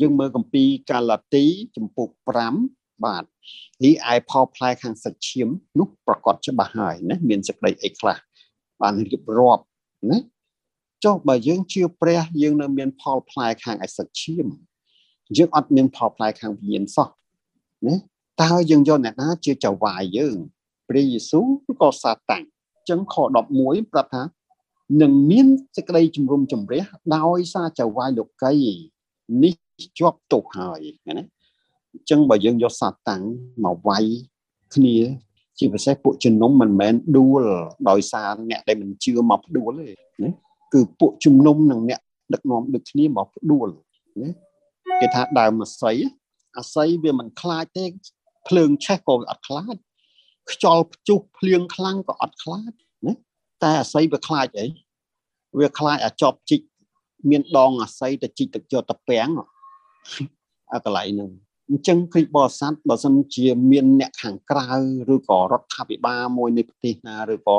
[0.00, 1.44] យើងមើលកម្ពីកាឡាទី
[1.76, 2.08] ចំពុក
[2.56, 3.24] 5បាទ
[3.84, 5.48] នេះឯផលផ្លែខាងសាច់ឈាម
[5.78, 8.16] នោះប្រកាសច្បាស់ហើយណាមានសេចក្តីអីខ្លះ
[8.80, 9.64] បានរៀបរាប់
[10.10, 10.18] ណា
[11.04, 14.46] ចុះបើយើងជឿព្រះយើងនៅមានផលផ្លែខាងឯសាច់ឈាម
[15.36, 17.08] យើងអត់មានផលផ្លែខាងវិញ្ញាណសោះ
[17.86, 17.94] ណា
[18.42, 20.36] តើយើងយកអ្នកណាជាចៅវាយយើង
[20.88, 22.44] ព្រះយេស៊ូវឬក៏សាតាំង
[22.76, 23.14] អញ្ចឹងខ
[23.54, 24.22] 11ប្រាប់ថា
[25.02, 26.84] នឹងមានសេចក្តីជំរុំជម្រះ
[27.16, 28.54] ដោយសារចៅវាយលោកី
[29.42, 29.54] នេះ
[29.98, 31.12] ជាប់ទោសហើយណា
[31.92, 33.22] អញ្ចឹងបើយើងយកសាតាំង
[33.64, 34.04] មកវាយ
[34.74, 34.96] គ្នា
[35.58, 37.42] ជាពិសេសពួកជំនុំមិនមែនដួល
[37.88, 39.86] ដោយសារអ្នកដែលមិនជឿមកផ្ដួលទេ
[40.24, 40.30] ណា
[40.72, 42.00] គឺពួកជំនុំនិងអ្នក
[42.32, 43.68] ដឹកនាំដូចគ្នាមកផ្ដួល
[44.22, 44.30] ណា
[45.00, 45.96] គេថាដើមអាស័យ
[46.58, 47.86] អាស័យវាមិនខ្លាចទេ
[48.48, 49.76] ភ្លើងឆេះក៏អត់ខ្លាច
[50.52, 52.72] ខ្យល់ព្យុះភ្លៀងខ្លាំងក៏អត់ខ្លាច
[53.06, 53.12] ណា
[53.62, 54.66] តែអាស័យវាខ្លាចអី
[55.58, 56.60] វាខ្លាចអាចប់ជីក
[57.30, 59.30] មានដងអាស័យទៅជីកទឹកយកតពាំង
[60.72, 61.30] អាកន្លែងហ្នឹង
[61.68, 64.68] អញ្ចឹងគ្រីស្ទបរិស័ទបើសិនជាមានអ្នកខាងក្រៅ
[65.14, 67.58] ឬក៏រដ្ឋាភិបាលមួយនៃប្រទេសណាឬក៏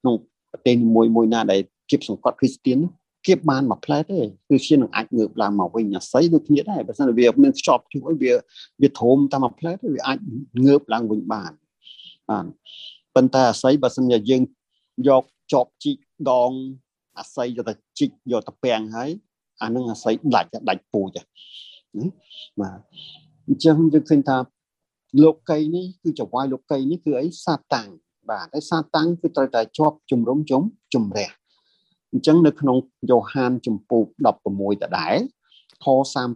[0.00, 0.14] ក្នុង
[0.52, 1.60] ប្រទេសមួយមួយណាដែល
[1.90, 2.78] គៀបសង្កត់គ្រីស្ទៀន
[3.26, 8.32] គៀបបានមួយផ្លែទេគឺជានឹងអាចងើបឡើងមកវិញអាស័យដូចគ្នាដែរបើសិនវាមានខ្ចប់ជួយវា
[8.82, 10.18] វាធំតាមមួយផ្លែទេវាអាច
[10.66, 11.52] ងើបឡើងវិញបាន
[12.30, 12.46] បាទ
[13.14, 14.42] ប៉ុន្តែអាស័យបើសិនជាយើង
[15.08, 15.96] យកចប់ជីក
[16.30, 16.50] ដង
[17.18, 19.10] អាស័យយកទៅជីកយកទៅពាំងហើយ
[19.62, 21.18] អានឹងអាស័យដាច់ដាច់ពូជ
[22.60, 22.78] បាទ
[23.48, 24.36] អញ្ចឹងយើងឃើញថា
[25.22, 27.88] លោកីនេះគឺចវាយលោកីនេះគឺអីសាតាំង
[28.30, 30.62] បាទហើយសាតាំងគឺត្រូវតែជាប់ជំរុំជុំ
[30.94, 31.30] ជំរះ
[32.12, 32.76] អញ្ចឹងនៅក្នុង
[33.10, 34.06] យ៉ូហានជំពូក
[34.46, 35.18] 16ដដែល
[35.84, 35.86] ខ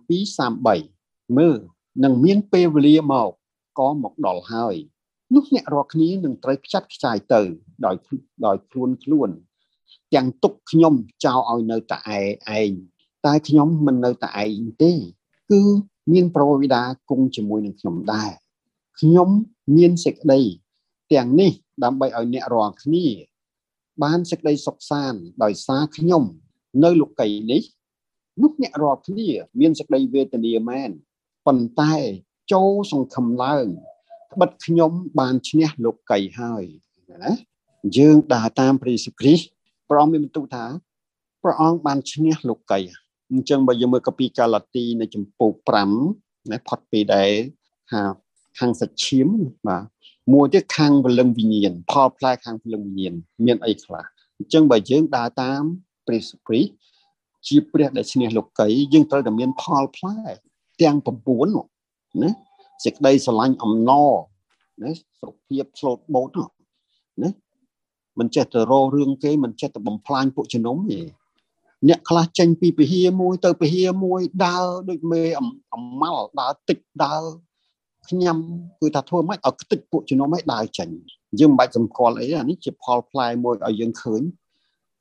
[0.09, 1.59] 32 33មើល
[2.05, 3.31] នឹងមានពេលវេលាមក
[3.79, 4.75] ក៏មកដល់ហើយ
[5.35, 7.43] នោះអ្នករាល់គ្នានឹងត្រូវខ្ចាត់ខ្ចាយទៅ
[7.85, 7.97] ដោយ
[8.47, 9.31] ដោយខ្លួនខ្លួន
[10.14, 10.95] ទាំងទុកខ្ញុំ
[11.25, 11.99] ចោលឲ្យនៅតែ
[12.59, 12.70] ឯង
[13.27, 14.93] តែខ្ញុំមិននៅតែឯងទេ
[15.51, 15.62] គឺ
[16.12, 18.31] មានប្រវិដាគង់ជាមួយនឹងខ្ញុំដែរ
[19.01, 19.29] ខ្ញុំ
[19.77, 20.41] មានសេចក្តី
[21.12, 21.53] ទាំងនេះ
[21.85, 23.07] ដើម្បីឲ្យអ្នករាល់គ្នា
[24.03, 26.25] បានសេចក្តីសុខសាន្តដោយសារខ្ញុំ
[26.85, 27.63] នៅលោកីនេះ
[28.43, 29.29] នោះអ្នករាល់គ្នា
[29.61, 30.91] មានសេចក្តីវេទនាមែន
[31.47, 31.95] ប៉ុន្តែ
[32.53, 33.67] ចូលសង្ឃឹមឡើង
[34.33, 36.65] ត្បិតខ្ញុំបានឈ្នះលោកីហើយ
[37.13, 37.33] ណា
[37.99, 39.47] យើងដើរតាមព្រះយេស៊ូវគ្រីស្ទ
[39.89, 40.65] ព្រះអង្គមានបន្ទូលថា
[41.43, 42.81] ព្រះអង្គបានឈ្នះលោកី
[43.31, 45.51] អញ្ចឹងបើយើងមើលកាពីកាឡាទីនៅចំពោះ
[46.01, 47.31] 5ណាផុតពីដែល
[47.91, 48.03] ថា
[48.59, 49.29] ខាងសាច់ឈាម
[49.67, 49.85] បាទ
[50.33, 53.14] មួយទៀតខាងពលឹងវិញ្ញាណផលផ្លែខាងពលឹងវិញ្ញាណ
[53.47, 54.05] មានអីខ្លះ
[54.39, 55.62] អញ្ចឹងបើយើងដើរតាម
[56.07, 56.72] ព្រះសុគ្រីស្ទ
[57.47, 60.18] ជាព្រះដែលឈ្នះលោកីយើងត្រូវតែមានផលផ្លែ
[60.83, 60.97] ទាំង
[61.61, 62.31] 9ណា
[62.85, 64.12] សេចក្តីស្រឡាញ់អំណរ
[64.83, 66.39] ណាសុខភាពស្លូតបូត
[67.22, 67.31] ណា
[68.18, 71.01] មិនចេះទៅរោរឿងគេមិនចេះទៅបំផ្លាញពួកជំនុំទេ
[71.89, 75.22] អ្នកខ្លះចេញពីពហិមួយទៅពហិមួយដើរដូចមេ
[75.75, 77.25] អំម៉ាល់ដើរតិចដើរ
[78.09, 78.37] ខ្ញុំ
[78.81, 80.89] គឺថាធ្វើម៉េចឲ្យខ្ទេចពួកជំនុំឲ្យដើរចេញ
[81.41, 84.23] យើងមិនបាច់សម្គាល់អីអានេះជាផលផ្លែមួយឲ្យយើងឃើញ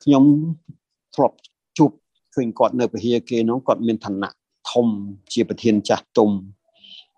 [0.02, 0.24] ខ្ញុំ
[1.14, 1.36] ធ្លាប់
[1.78, 1.90] ជួប
[2.34, 4.30] ឃើញគាត់នៅពហិគេនោះគាត់មានឋានៈ
[4.70, 4.86] ធំ
[5.32, 6.30] ជាប្រធានចាស់ទុំ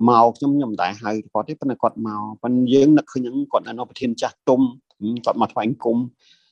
[0.09, 4.61] មកខ្ញុំខ្ញុំមិនដែរហៅគាត់ទេប៉ុន្តែគាត់មកប៉ុន្តែយើងនឹកឃើញគាត់នៅប្រធានចាស់ទុំ
[5.25, 5.97] គាត់មកថ្វាយគុំ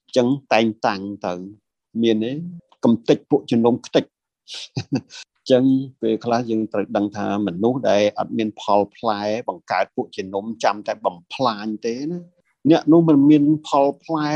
[0.04, 1.32] អញ្ចឹងតែងតាំងទៅ
[2.02, 2.32] មានទេ
[2.84, 4.04] កំតិចពួកជំនុំខ្ទេច
[5.50, 5.64] ចឹង
[6.00, 12.20] ពេលខ្លះយើងត្រូវដឹងថាមនុស្សដែលអត់មានផលផ្លែបង្កើតពួកជំនុំចាំតែបំផ្លាញទេណា
[12.70, 14.34] អ្នកនោះមិនមានផលផ្លែ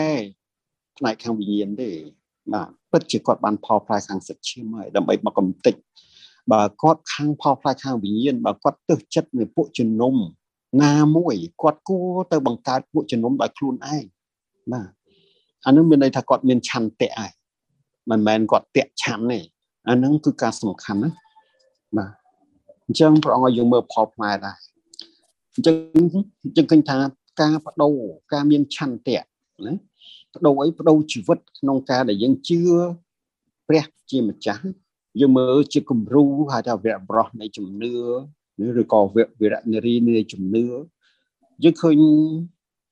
[0.96, 1.90] ផ្នែកខាងវិញ្ញាណទេ
[2.52, 5.74] បាទពិតជាគាត់បានផលផ្លែខាងសិទ្ធឈាមហើយដើម្បីមកកំតិច
[6.52, 10.14] បើគាត់ខាងផលផ្លែខាងវិញ្ញាណបើគាត់ទើសចិត្តនៅពួកជំនុំ
[10.84, 14.04] ណាមួយគាត់គួរទៅបង្កើតពួកជំនុំដោយខ្លួនឯង
[14.72, 14.88] បាទ
[15.64, 17.32] អានឹងមានន័យថាគាត់មានឆន្ទៈហើយ
[18.10, 19.40] មិនមែនគាត់តាក់ឆាន់ទេ
[19.88, 21.10] អាហ្នឹងគឺការសំខាន់ណា
[21.96, 22.10] បាទ
[22.86, 24.56] អញ្ចឹងព្រះអង្គឲ្យយើងមើលផលផ្លែដែរ
[25.54, 25.74] អញ្ចឹង
[26.56, 26.96] យើងឃើញថា
[27.40, 27.96] ការបដូរ
[28.32, 29.20] ការមានឆន្ទៈ
[29.66, 29.72] ណា
[30.34, 32.60] បដូរអីបដូរជីវិតក្នុងការដែលយើងជឿ
[33.68, 34.64] ព្រះជាម្ចាស់
[35.20, 37.94] យើងមើលជាគំរូហៅថាវរៈបរោះនៃជំនឿ
[38.80, 39.00] ឬក៏
[39.40, 40.66] វរៈនារីនៃជំនឿ
[41.62, 41.98] យើងឃើញ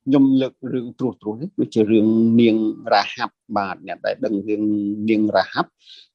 [0.06, 2.06] ខ្ញុំលើករឿងត្រួសត្រាសនេះដូចជារឿង
[2.40, 2.56] នាង
[2.92, 4.62] រ៉ាហាប់បាទអ្នកដែលដឹងរឿង
[5.10, 5.70] នាងរ៉ាហាប់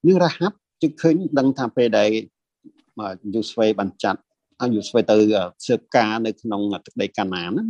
[0.07, 2.09] នាងរ៉ាហាប់ ជឹកឃើញដឹងថាពេលដែល
[3.35, 4.21] យូស្វេបានចាត់
[4.61, 5.15] ឲ្យយូស្វេទៅ
[5.65, 7.65] ស៊ើបការនៅក្នុងទឹកដីកាណានណា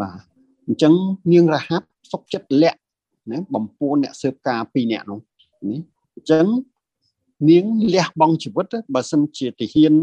[0.00, 0.18] បាទ
[0.66, 0.94] អញ្ចឹង
[1.32, 2.78] នាងរ៉ាហាប់សុកចិត្តលាក់
[3.30, 5.20] ណាបំពួនអ្នកស៊ើបការពីរអ្នកនោះ
[5.68, 5.80] នេះ
[6.14, 6.46] អញ្ចឹង
[7.50, 7.64] នាង
[7.94, 9.94] លះបង់ជីវិតបើសិនជាទាហាន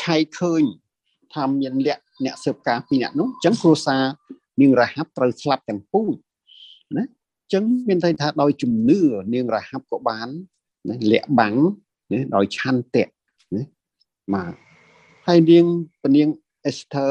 [0.00, 0.62] ឆៃឃើញ
[1.34, 4.04] ថាមានលក្ខអ្នកស៊ើបការពីរអ្នកនោះអញ្ចឹងគ្រួសារ
[4.60, 6.14] នាងរហាប់ត្រូវស្លាប់ទាំងពូជ
[6.96, 9.00] ណាអញ្ចឹងមានន័យថាដោយជំនឿ
[9.34, 10.28] នាងរហាប់ក៏បាន
[10.88, 11.56] ណាលាក់បាំង
[12.12, 13.04] ណាដោយឆន្ទៈ
[13.54, 13.62] ណា
[14.34, 14.52] បាទ
[15.26, 15.64] ហើយនាង
[16.02, 16.28] ពនាង
[16.66, 17.06] អេសធើ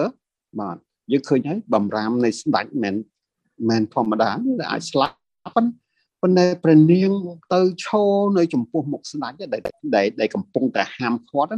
[0.60, 0.78] បាទ
[1.12, 2.96] យើងឃើញហើយបំរាមនៃស្ដេចមិន
[3.70, 5.16] មិនធម្មតាដែលអាចស្លាប់
[5.56, 7.12] ប៉ុន្តែព្រះនាង
[7.54, 9.62] ទៅឈរនៅចំពោះមុខស្ដេចដែល
[10.20, 11.52] ដែលកំពុងតែហាមឃាត់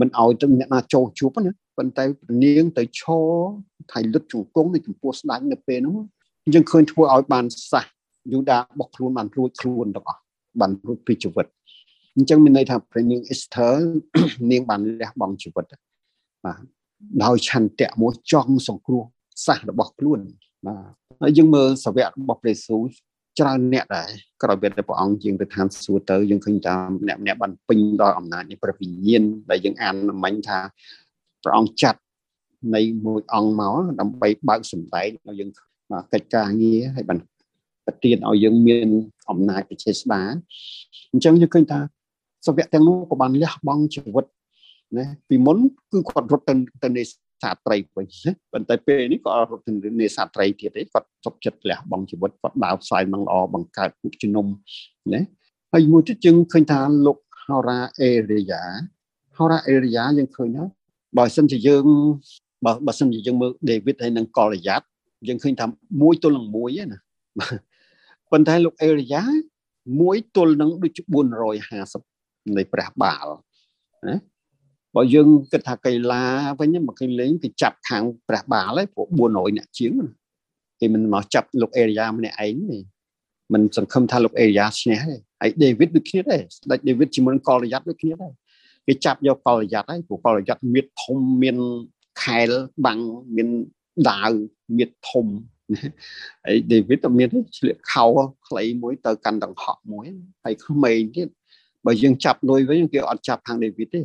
[0.00, 3.28] មិនឲ្យទៅអ្នកណាចូលជួបណាប៉ុន្តែព្រះនាងទៅឈរ
[3.92, 5.96] ថៃលុតជង្គង់នៅចំពោះស្ដេចនៅពេលនោះ
[6.54, 7.84] យើងឃើញធ្វើឲ្យបានសះ
[8.32, 10.23] យូដាបោះខ្លួនបានរួចខ្លួនទាំងអស់
[10.60, 11.46] បានរួចពីជីវិត
[12.16, 13.70] អញ្ចឹងមានន័យថាព្រះនាងអេសធើ
[14.50, 15.64] នាងបានលះបង់ជីវិត
[16.44, 16.60] បាទ
[17.24, 19.02] ដោយឆន្ទៈមួយចង់សង្គ្រោះ
[19.46, 20.20] សាសរបស់ខ្លួន
[20.66, 20.90] បាទ
[21.22, 22.82] ហើយយើងមើលសាវករបស់ព្រះយេស៊ូវ
[23.38, 24.10] ច្រើនអ្នកដែរ
[24.42, 29.94] ក្រោយពេលដែលព្រះអង្គជាងទៅឋានសួគ៌ទៅយើងឃើញថាម្នាក់ម្នាក់បានពេញដោយអំណាចនៃព្រះវិញ្ញាណដែលយើងអាន
[30.24, 30.58] មិញថា
[31.42, 32.00] ព្រះអង្គចាត់
[32.74, 35.50] នៃមួយអង្គមកដើម្បីបើកសម្ដែងឲ្យយើង
[36.12, 37.18] កិច្ចការងារហើយបាន
[37.86, 38.88] ប្រទានឲ្យយើងមាន
[39.30, 40.22] អំណាចវិជាស្ដា
[41.12, 41.80] អញ្ចឹងយើងឃើញថា
[42.46, 44.26] សវៈទាំងនោះក៏បានលះបង់ជីវិត
[44.98, 45.58] ណាពីមុន
[45.92, 46.54] គឺគាត់រត់ទៅ
[46.84, 47.02] ទៅនេ
[47.42, 54.46] សាទត្រីវិញណាប៉ុន្តែពេលនេះក៏រត់ទៅនេសាទត្រីទៀតទេគាត់សុខចិត្តលះបង់ជីវិតគាត់ដើរផ្សាយនឹងល្អបង្កើតពុកជំនុំ
[55.12, 55.20] ណា
[55.72, 58.62] ហើយមួយទៀតយើងឃើញថាលោកហោរាអេរីយ៉ា
[59.36, 60.64] ហោរាអេរីយ៉ាយើងឃើញណា
[61.18, 61.86] បើសិនជាយើង
[62.64, 64.86] បើបើសិនជាយើងមើលដេវីតហើយនឹងកលរយ៉ាត់
[65.28, 65.66] យើងឃើញថា
[66.02, 66.98] មួយទល់នឹងមួយណា
[68.32, 69.24] ប៉ុន្តែលោកអេរីយ៉ា
[70.00, 71.00] មួយទល់នឹងដូច
[71.76, 73.26] 450នៃព្រះបាល
[74.08, 74.16] ណា
[74.94, 76.24] បើយើងគិតថាកីឡា
[76.60, 79.92] វិញមកគេលេងគេចាប់ខាងព្រះបាលហើយព្រោះ400អ្នកជាង
[80.80, 82.78] គេមិនមកចាប់លោកអេរីយ៉ាម្នាក់ឯងទេ
[83.52, 88.32] មិនសង្ឃឹមថាលោកអេរីយ៉ាឈ្នះទេហើយដេវីតដូចគ្នាដែរស្ដេចដេវីតជាមួយកលរយ៉ាត់ដូចគ្នាដែរ
[88.86, 91.56] គេចាប់យកកលរយ៉ាត់ហើយព្រោះកលរយ៉ាត់មានធំមាន
[92.22, 92.50] ខែល
[92.86, 93.00] បាំង
[93.36, 93.48] មាន
[94.10, 94.32] ដាវ
[94.76, 95.26] មានធំ
[96.46, 98.04] ហើយដេវីតក៏មានឆ្លៀកខោ
[98.48, 100.06] ខ្លីមួយទៅកាន់ដង្ហក់មួយ
[100.44, 101.28] ហើយក្មេងទៀត
[101.86, 104.02] បើយើងចាប់លុយវិញគេអត់ចាប់ខាងដេវីតទេ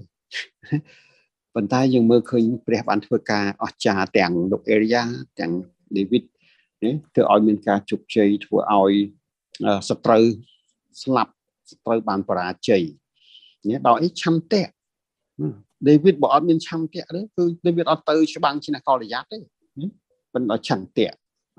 [1.56, 5.04] ប៉ុន្តែយើងមើលឃើញព្រះបានធ្វើការអស្ចារ្យទាំងលោកអេរីយ៉ា
[5.40, 5.52] ទាំង
[5.98, 6.24] ដេវីត
[6.84, 8.94] នេះធ្វើឲ្យមានការជោគជ័យធ្វើឲ្យ
[9.90, 10.24] សត្រូវ
[11.04, 11.34] ស្លាប់
[11.70, 12.84] សត្រូវបានបរាជ័យ
[13.70, 14.64] នេះដោយអីឆន្ទៈ
[15.88, 19.38] ដេវីតបើអត់មានឆន្ទៈទេគឺដេវីតអត់ទៅច្បាំងឈ្នះកលយ៉ាត់ទេ
[20.34, 21.10] ប៉ុន្តែឆន្ទៈ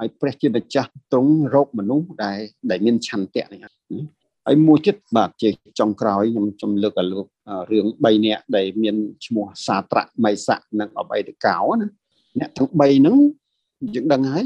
[0.00, 2.38] ហើយព្រះជាម្ចាស់ទ្រង់រកមនុស្សដែល
[2.70, 3.60] ដែលមានឆន្ទៈនេះ
[4.46, 5.48] ហើយមួយទៀតបាទជា
[5.78, 7.26] ចុងក្រោយខ្ញុំខ្ញុំលើកឲ្យលោក
[7.70, 11.86] រឿង3នាក់ដែលមានឈ្មោះសាត្រៈមៃស័កនិងអបេតកោណា
[12.38, 13.16] អ្នកទាំង3ហ្នឹង
[13.94, 14.44] យើងដឹងហើយ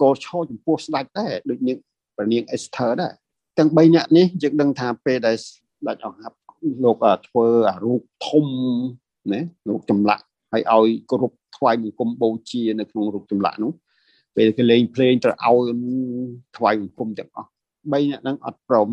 [0.00, 1.76] កោឈរចំពោះស្ដេចដែរដូចនាង
[2.16, 3.12] ព្រះនាងអេសធើដែរ
[3.58, 6.36] ទាំង3នាក់នេះយើងដឹងថាពេលដែលស្ដេចអង្ហាប់
[6.84, 8.46] លោកធ្វើអារូបធំ
[9.32, 13.72] ណាលោកចម្លាក់ហើយឲ្យគ្រប់ថ្វាយបង្គំបូជានៅក្នុងរូបចម្លាក់នោះ
[14.36, 15.76] ពេលគេលេងភ្លេងត្រូវឲ្យ
[16.56, 17.48] ថ្វាយបង្គំទាំងអស់
[17.90, 18.90] 3នាក់ហ្នឹងអត់ព្រម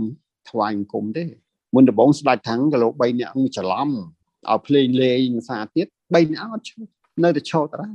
[0.49, 1.25] ថ្វាយបង្គំទេ
[1.75, 6.89] មុនដំបងស្ដេចថាំងក៏លោក3នាក់ច្រឡំឲ្យភ្លេងលេងភាសាទៀត3នាក់អត់ឈប់
[7.23, 7.87] នៅតែឈរតា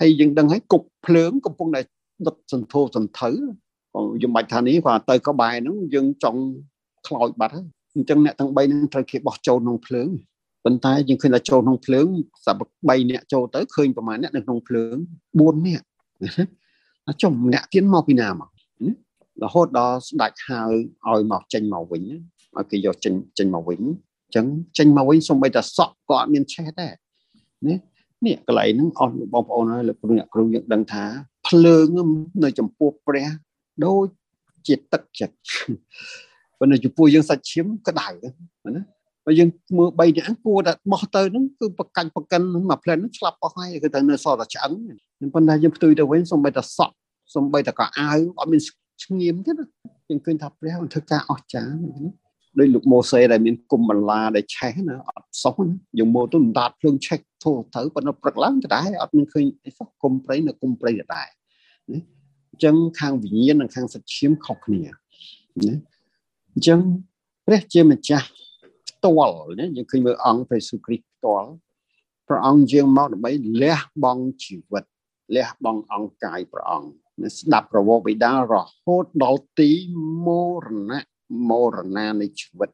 [0.00, 1.80] ហើយយើងដឹងហើយគប់ភ្លើងកំពុងតែ
[2.26, 3.30] ដុតសន្ធោសន្ធៅ
[4.22, 6.40] យើងបាច់ថានេះគាត់ទៅក្បែរហ្នឹងយើងចង់
[7.06, 10.08] ខ្លោចបាត់ហើយអញ្ចឹងអ្នកទាំង3ហ្នឹងត្រូវគេបោះចូលក្នុងភ្លើង
[10.64, 12.06] ប៉ុន្តែយើងឃើញថាចូលក្នុងភ្លើង
[12.46, 14.96] សម្រាប់3នាក់ចូលទៅឃើញប្រហែលអ្នកនៅក្នុងភ្លើង
[15.30, 15.86] 4នាក់
[17.22, 18.48] ចុះម្នាក់ទៀតមកពីណាមក
[19.42, 20.60] រហូតដល់ស្ដាច់ហៅ
[21.08, 22.02] ឲ្យមកចេញមកវិញ
[22.56, 24.46] ឲ្យគេយកចេញចេញមកវិញអញ្ចឹង
[24.78, 26.92] ចេញមកវិញសូម្បីតែសក់ក៏អត់មានឆេះដែរ
[27.66, 27.74] ណា
[28.26, 31.04] នេះកន្លែងហ្នឹងអស់បងប្អូនហើយលោកគ្រូអ្នកគ្រូយើងដឹងថា
[31.48, 31.86] ភ្លើង
[32.44, 33.28] នៅចំពោះព្រះ
[33.84, 34.06] ដូច
[34.66, 35.36] ជាទឹកចិត្ត
[36.58, 38.08] ប៉ុន្តែចំពោះយើងសាច់ឈាមក្តៅ
[38.76, 38.82] ណា
[39.26, 44.72] បើយើងមើល3នាក់គួរតែបោះទៅហ្នឹងគឺបកាច់បកិនមួយផ្លែនហ្នឹងឆ្លាប់អស់ហើយគឺទៅនៅសល់តែឆ្អឹង
[45.34, 46.94] ប៉ុន្តែយើងផ្ទុយទៅវិញសំបីតែសក់
[47.34, 48.60] សំបីតែកៅអាវអត់មាន
[49.04, 49.64] ស្ងៀមទេណា
[50.08, 52.10] យើងឃើញថាព្រះបានធ្វើការអស្ចារ្យណា
[52.58, 61.28] ដោយលោកម៉ូសេដែលមានគុំបន្លាដែលឆេះណាអត់សោះណាយើងមើលទៅដាតភ្លើងឆេះធូរទៅប៉ុន្តែព្រឹកឡើងដដែលអត់មានឃើញអីសោះគុំព្រៃនៅគុំព្រៃដដែល
[61.92, 61.98] ណា
[62.50, 64.90] អញ្ចឹងខាងវិញ្ញាណនិងខាងសច្ឈាមខុសគ្នាណា
[66.52, 66.80] អញ្ចឹង
[67.46, 68.26] ព្រះជាម្ចាស់
[68.88, 71.50] ផ្ទាល់ណាយើងឃើញមើលអង្គព្រះយេស៊ូវគ្រីស្ទផ្ទាល់
[72.28, 74.84] ព្រះអង្គយាងមកដើម្បីលះបង់ជីវិត
[75.36, 76.90] លះបង់អង្គកាយព្រះអង្គ
[77.38, 78.54] ស្ដាប់ប្រវោបិតារ
[78.84, 79.70] ហូតដល់ទី
[80.26, 80.28] ម
[80.64, 81.04] រណៈ
[81.48, 82.70] មរណានៃជីវិត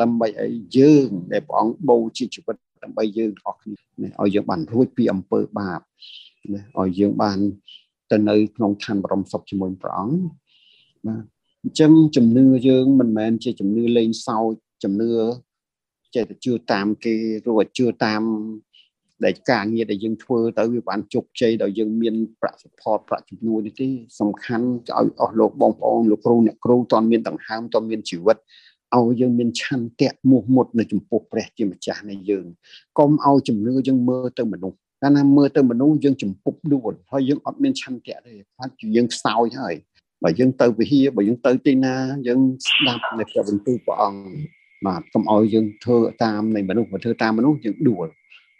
[0.00, 3.74] ដើម្បីឲ្យយើងដែលព្រះអង្គបូជាជីវិតដើម្បីយើងទាំងអស់គ្នា
[4.20, 5.80] ឲ្យយើងបានរួចពីអំពើបាប
[6.78, 7.38] ឲ្យយើងបាន
[8.10, 10.18] ទៅនៅក្នុងឋានបរមសុខជាមួយព្រះអង្គ
[11.06, 11.22] បាទ
[11.62, 14.52] អញ្ចឹងជំនឿយើងមិនមែនជាជំនឿលេងសើច
[14.84, 15.10] ជំនឿ
[16.14, 17.14] ចេះតែជឿតាមគេ
[17.48, 18.22] ឬក៏ជឿតាម
[19.24, 23.88] ដែលការងារដែលយើងធ្វើទៅវាបានជោគជ័យដោយយើងមានប្រាក់ support ប្រាក់ជំនួយនេះទេ
[24.20, 28.36] សំខាន់ឲ្យអស់លោកបងប្អូនលោកគ្រូអ្នកគ្រូតន់មានដង្ហើមតន់មានជីវិត
[28.96, 32.46] ឲ្យយើងមានឆន្ទៈមោះមុតនៅចំពោះព្រះជាម្ចាស់នៃយើង
[32.98, 39.74] កុំឲ្យជំនឿយើងមើលទៅមនុស្សកាលណាមើលទៅមនុស្សយើងចំពុកដួលហើយយើងអត់មានឆន្ទៈទេខ្លាចយើងខ្សោយហើយ
[40.22, 41.94] បើយើងទៅវិហារបើយើងទៅទីណា
[42.26, 44.22] យើងស្ដាប់នៅព្រះបន្ទូលព្រះអង្គ
[44.86, 48.06] បាទកុំឲ្យយើងធ្វើតាមនៃមនុស្សបើធ្វើតាមមនុស្សយើងដួល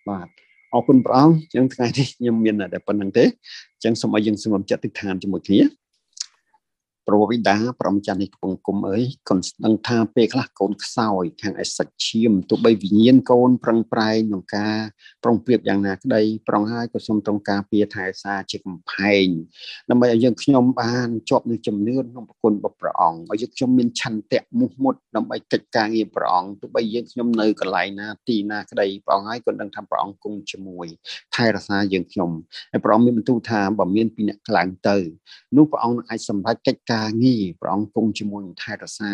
[0.08, 0.28] បាទ
[0.76, 3.24] អរគុណព្រះអង្គអញ្ចឹងថ្ងៃនេះខ្ញុំមានតែប៉ុណ្្នឹងទេ
[3.74, 5.60] អញ្ចឹងសូមឲ្យយើងសម្រុំចិត្តទិដ្ឋានជាមួយគ្នា
[7.08, 14.76] ប្រវិដាប្រមចាស់នេះកំពុងគុំអើយកូនដឹងថាពេលខ្លះកូនខ្សោយខាងឯសាច់ឈាមទោះបីវិញ្ញាណកូនប្រឹងប្រែងក្នុងការ
[15.24, 19.26] ប្រុងប្រៀបយ៉ាងណាក្តីប្រងហើយក៏សូមទ្រង់ការពារថែសារជាកំផែង
[19.90, 30.86] ដើម្បីឲ្យយើងខ្ញុំបានជាប់នឹងជំនឿក្នុងប្រគុណរបស់ព្រះអង្គឲ្យយើងខ្ញុំមានឆន្ទៈមុះមុតដើម្បីកិច្ចការងារព្រះអង្គទោះបីយើងខ្ញុំនៅកន្លែងណាទីណាក្តីព្រះអង្គហើយក៏ដឹងថាព្រះអង្គគង់ជាមួយ
[31.34, 32.30] ថែរក្សាយើងខ្ញុំ
[32.72, 34.96] ហើយព្រះអង្គមានបន្ទូលថាបើមានពីអ្នកខ្លាំងទៅ
[35.56, 39.12] នោះព្រះអង្គនឹងអាចសម្រេចកិច្ចការងារព្រះអង្គគង់ជាមួយនឹងថែរក្សា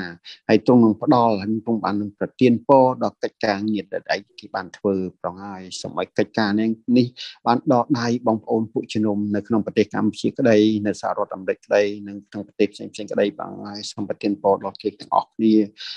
[0.49, 7.07] ហើយទ្រង់នឹងផ្ដល់ហើយទ្រង់បាននឹងប្រទានពរដល់កិច្ចការងារដែលឯងគេបានធ្វើប្រងហើយសូមឲ្យកិច្ចការនេះនេះ
[7.47, 10.57] បានដកដៃបងប្អូនពួកជំនុំនៅក្នុងប្រទេសកម្ពុជាក្តី
[10.87, 15.55] នៅសហរដ្ឋអាមេរិកក្តីនិងក្នុងប្រទេសផ្សេងផ្សេងក្តីបងហើយសូមប្រទានពរដល់គេទាំងអស់គ្នា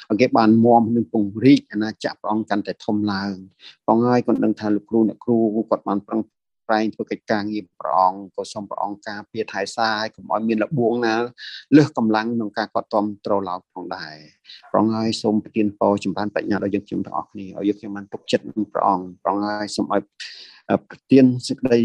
[0.10, 3.36] ឲ្យគេបានមមនឹងពង្រីកអាណាចក្រព្រះអង្គកាន់តែធំឡើង
[3.88, 5.38] បងហើយគាត់ដឹងថាលោកគ្រូអ្នកគ្រូ
[5.70, 6.22] គាត់បានប្រឹង
[6.68, 11.16] ប្រែងធ្វើកិច្ចការងារព្រះអង្គក៏សូមព្រះអង្គការពារថែសាឲ្យកុំឲ្យមានលបួងណា
[11.76, 14.16] លើសកម្លាំងក្នុងការកត់តំត្រឡោកផងដែរ
[14.72, 20.02] ព្រះអង្គហើយសូមប្រទានពរចម្រើនបញ្ញាដល់យើងខ្ញុំទាំងអស់គ្នាឲ្យយើងខ្ញុំបានទុកចិត្តនឹងព្រះអង្គព្រះអង្គហើយសូមឲ្យ
[20.90, 21.80] ប្រទានសេចក្តី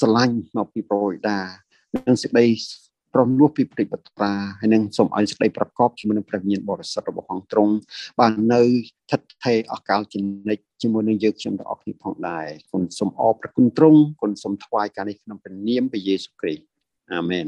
[0.00, 1.38] ស្រឡាញ់មកពីព្រះបិតា
[2.06, 2.46] និងសេចក្តី
[3.18, 7.74] ប្រមលោះពីព្រះបត្រាហើយនឹងសូមឲ្យសេចក្តីប្រកបជាមួយនឹងព្រះវិញ្ញាណបរិសុទ្ធរបស់អង្គទ្រង់
[8.20, 8.62] បាននៅ
[9.10, 16.64] ឋិតថេរអកាលជានិច្ចជាមួយនឹងយើងខ្ញុំទាំងអស់គ្នាផងដែរគុណសូមអរព្រគុណទ្រង់គុណសូមថ្វាយការនេះក្នុងព្រះនាមព្រះយេស៊ូវគ្រីស្ទ
[17.12, 17.46] អាមែន